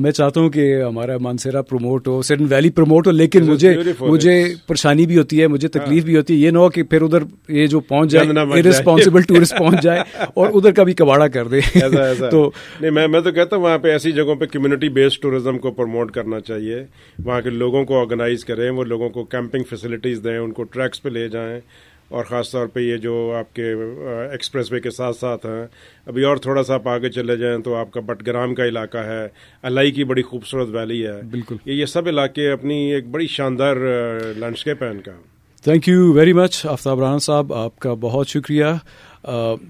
[0.00, 4.44] میں چاہتا ہوں کہ ہمارا مانسیرا پروموٹ ہو سرن ویلی پروموٹ ہو لیکن مجھے مجھے
[4.66, 7.22] پریشانی بھی ہوتی ہے مجھے تکلیف بھی ہوتی ہے۔ یہ نہ ہو کہ پھر ادھر
[7.48, 10.00] یہ جو پہنچ جائے ریسپانسبل ٹورسٹ پہنچ جائے
[10.34, 11.60] اور ادھر کا بھی کباڑا کر دے۔
[12.30, 12.50] تو
[12.80, 16.10] نہیں میں تو کہتا ہوں وہاں پہ ایسی جگہوں پہ کمیونٹی بیسڈ ٹورزم کو پروموٹ
[16.10, 16.84] کرنا چاہیے۔
[17.24, 21.02] وہاں کے لوگوں کو آرگنائز کریں وہ لوگوں کو کیمپنگ فیسلٹیز دیں ان کو ٹریکس
[21.02, 21.60] پہ لے جائیں۔
[22.08, 23.72] اور خاص طور پہ یہ جو آپ کے
[24.30, 25.66] ایکسپریس وے کے ساتھ ساتھ ہیں
[26.06, 29.28] ابھی اور تھوڑا سا آپ آگے چلے جائیں تو آپ کا بٹگرام کا علاقہ ہے
[29.62, 33.76] الائی کی بڑی خوبصورت ویلی ہے۔ بالکل۔ یہ یہ سب علاقے اپنی ایک بڑی شاندار
[34.36, 35.12] لینڈسکیپ ہے ان کا۔
[35.64, 38.64] Thank you very much Aftab Rana Sahab آپ کا بہت شکریہ۔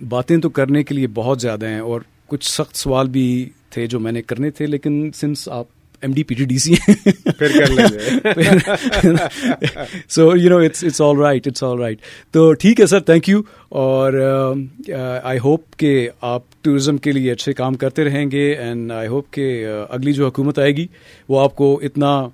[0.08, 4.00] باتیں تو کرنے کے لیے بہت زیادہ ہیں اور کچھ سخت سوال بھی تھے جو
[4.00, 5.66] میں نے کرنے تھے لیکن سنس آپ
[6.02, 6.74] M D P T D C
[10.08, 11.98] so you know it's it's all right it's all right
[12.30, 14.12] تو ٹھیک ہے سر تھینک یو اور
[15.22, 19.30] آئی ہوپ کہ آپ ٹورزم کے لیے اچھے کام کرتے رہیں گے اینڈ آئی ہوپ
[19.30, 20.86] کہ اگلی جو حکومت آئے گی
[21.28, 22.28] وہ آپ کو اتنا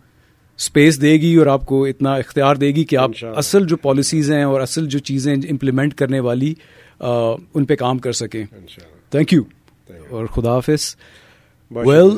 [0.53, 4.33] اسپیس دے گی اور آپ کو اتنا اختیار دے گی کہ آپ اصل جو پالیسیز
[4.33, 6.55] ہیں اور اصل جو چیزیں امپلیمنٹ کرنے والی
[7.01, 8.45] ان پہ کام کر سکیں۔
[9.11, 9.43] تھینک یو
[10.11, 10.97] اور خدا حافظ۔
[11.71, 12.11] Well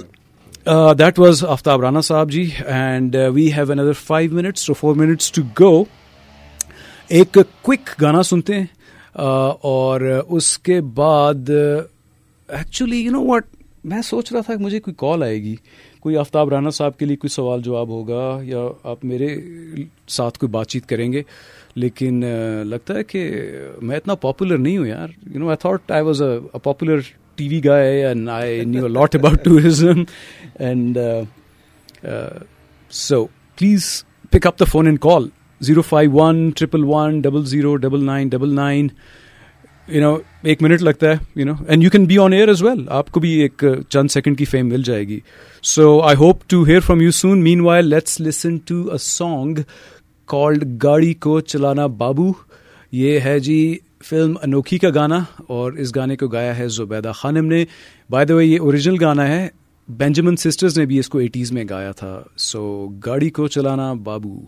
[0.66, 5.32] that was Aftab Rana Sahab ji and we have under five minutes to four minutes
[5.32, 5.72] to go
[7.08, 8.66] ایک کوئک گانا سنتے ہیں
[9.62, 13.46] اور اس کے بعد ایکچولی یو نو واٹ
[13.84, 15.54] میں سوچ رہا تھا کہ مجھے کوئی کال آئے گی
[16.00, 19.28] کوئی آفتاب رانا صاحب کے لیے کوئی سوال جواب ہوگا یا آپ میرے
[20.08, 21.22] ساتھ کوئی بات چیت کریں گے
[21.74, 22.24] لیکن
[22.64, 23.30] لگتا ہے کہ
[23.82, 27.00] میں اتنا پاپولر نہیں ہوں یار you know I thought I was a popular
[27.36, 30.02] T V guy and I knew lot about tourism
[30.58, 30.98] and
[32.90, 33.24] so
[33.58, 33.90] please
[34.30, 35.28] pick up the phone and call
[35.60, 38.88] zero five one triple one double zero double nine double nine
[39.88, 42.62] you know ایک minute لگتا ہے you know and you can be on air as
[42.62, 45.18] well آپ کو بھی ایک چند second کی fame مل جائے گی
[45.64, 49.58] so I hope to hear from you soon meanwhile let's listen to a song
[50.28, 52.30] called گاڑی کو چلانا بابو
[52.92, 53.76] یہ ہے جی
[54.08, 57.64] فلم انوکھی کا گانا اور اس گانے کو گایا ہے زبیدہ خانم نے۔
[58.10, 59.48] بائی دا وے یہ اوریجنل گانا ہے۔
[59.88, 64.40] بینجمن سسٹرز نے بھی اس کو ایٹیز میں گایا تھا۔ سو گاڑی کو چلانا بابو۔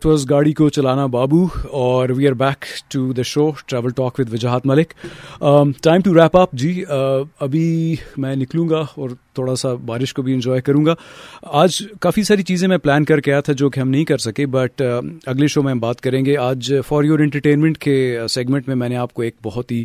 [0.00, 4.18] دیٹ واز گاڑی کو چلانا بابو اور we are back to the show travel talk
[4.20, 4.92] with Wajahat Malik.
[5.82, 10.22] Time to wrap up G uh, ابھی میں نکلوں گا اور تھوڑا سا بارش کو
[10.22, 10.94] بھی انجوائے کروں گا.
[11.42, 14.18] آج کافی ساری چیزیں میں پلان کر کے آیا تھا جو کہ ہم نہیں کر
[14.18, 16.36] سکے بٹ uh, اگلے شو میں ہم بات کریں گے.
[16.38, 19.84] آج فار یور انٹرٹینمنٹ کے سیگمنٹ میں میں نے آپ کو ایک بہت ہی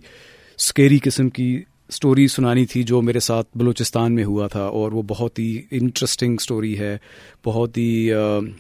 [0.60, 1.54] اسکیری قسم کی
[1.90, 6.36] اسٹوری سنانی تھی جو میرے ساتھ بلوچستان میں ہوا تھا اور وہ بہت ہی انٹرسٹنگ
[6.40, 6.98] اسٹوری ہے،
[7.46, 8.12] بہت ہی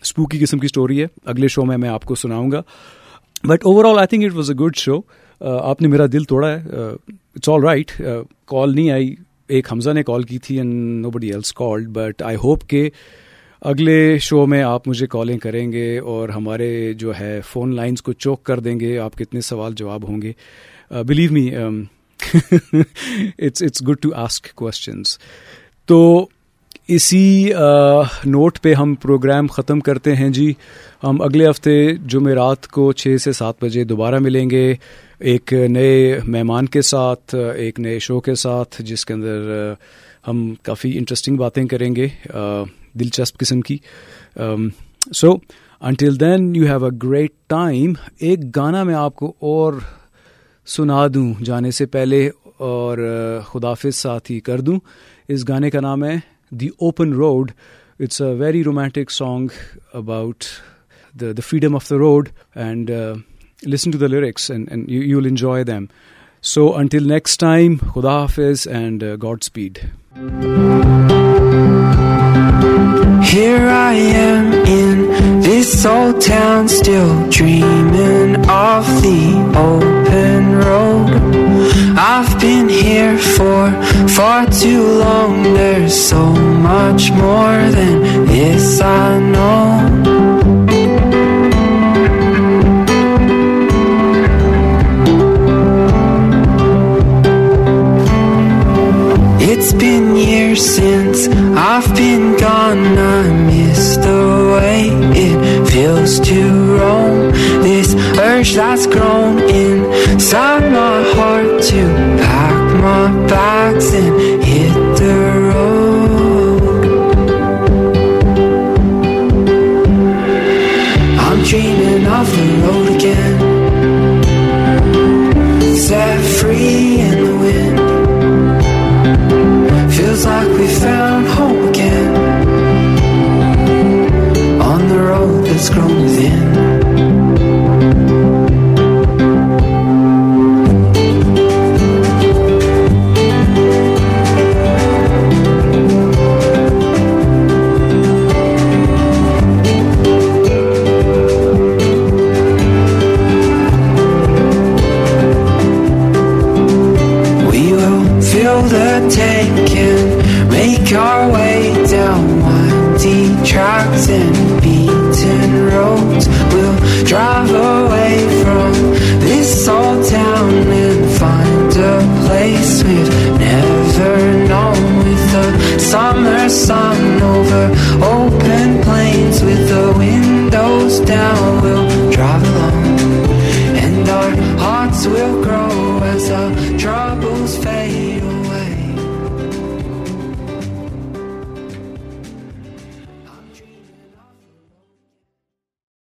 [0.01, 2.61] اسپوکی قسم کی اسٹوری ہے۔ اگلے شو میں میں آپ کو سناؤں گا۔
[3.43, 4.99] But overall I think it was a good show
[5.41, 6.63] آپ نے میرا دل توڑا ہے۔
[7.35, 7.91] اٹس آل رائٹ
[8.47, 9.15] کال نہیں آئی۔
[9.47, 12.89] ایک حمزہ نے کال کی تھی and nobody else called but I hope کہ
[13.61, 18.13] اگلے شو میں آپ مجھے کالیں کریں گے اور ہمارے جو ہے فون لائنس کو
[18.13, 20.31] چوک کر دیں گے۔ آپ کتنے سوال جواب ہوں گے۔
[21.07, 21.49] Believe me
[22.19, 25.17] it's it's good to ask questions
[25.85, 26.27] تو
[26.87, 27.51] اسی
[28.25, 30.53] نوٹ پہ ہم پروگرام ختم کرتے ہیں جی۔
[31.03, 34.73] ہم اگلے ہفتے جمعرات کو چھ سے سات بجے دوبارہ ملیں گے۔
[35.19, 39.73] ایک نئے مہمان کے ساتھ، ایک نئے شو کے ساتھ، جس کے اندر
[40.27, 42.07] ہم کافی انٹرسٹنگ باتیں کریں گے
[42.99, 43.77] دلچسپ قسم کی۔
[45.13, 45.33] So
[45.81, 49.73] until then you have a great time ایک گانا میں آپ کو اور
[50.67, 52.97] سنا دوں، جانے سے پہلے اور
[53.47, 54.79] خدافظ ساتھ ہی کر دوں۔
[55.27, 56.15] اس گانے کا نام ہے
[56.51, 57.51] the open road.
[57.99, 59.47] It's a very romantic song
[59.93, 60.43] about
[61.21, 62.91] the the freedom of the road and
[63.67, 65.85] listen to the lyrics and you will enjoy them
[66.43, 69.03] so until next time خدا حافظ and
[69.41, 69.79] Godspeed
[73.25, 79.21] Here I am in this old town, still dreaming of the
[79.57, 81.09] open road.
[81.97, 83.71] I've been here for
[84.09, 85.43] far too long.
[85.43, 90.14] There's so much more than this I know.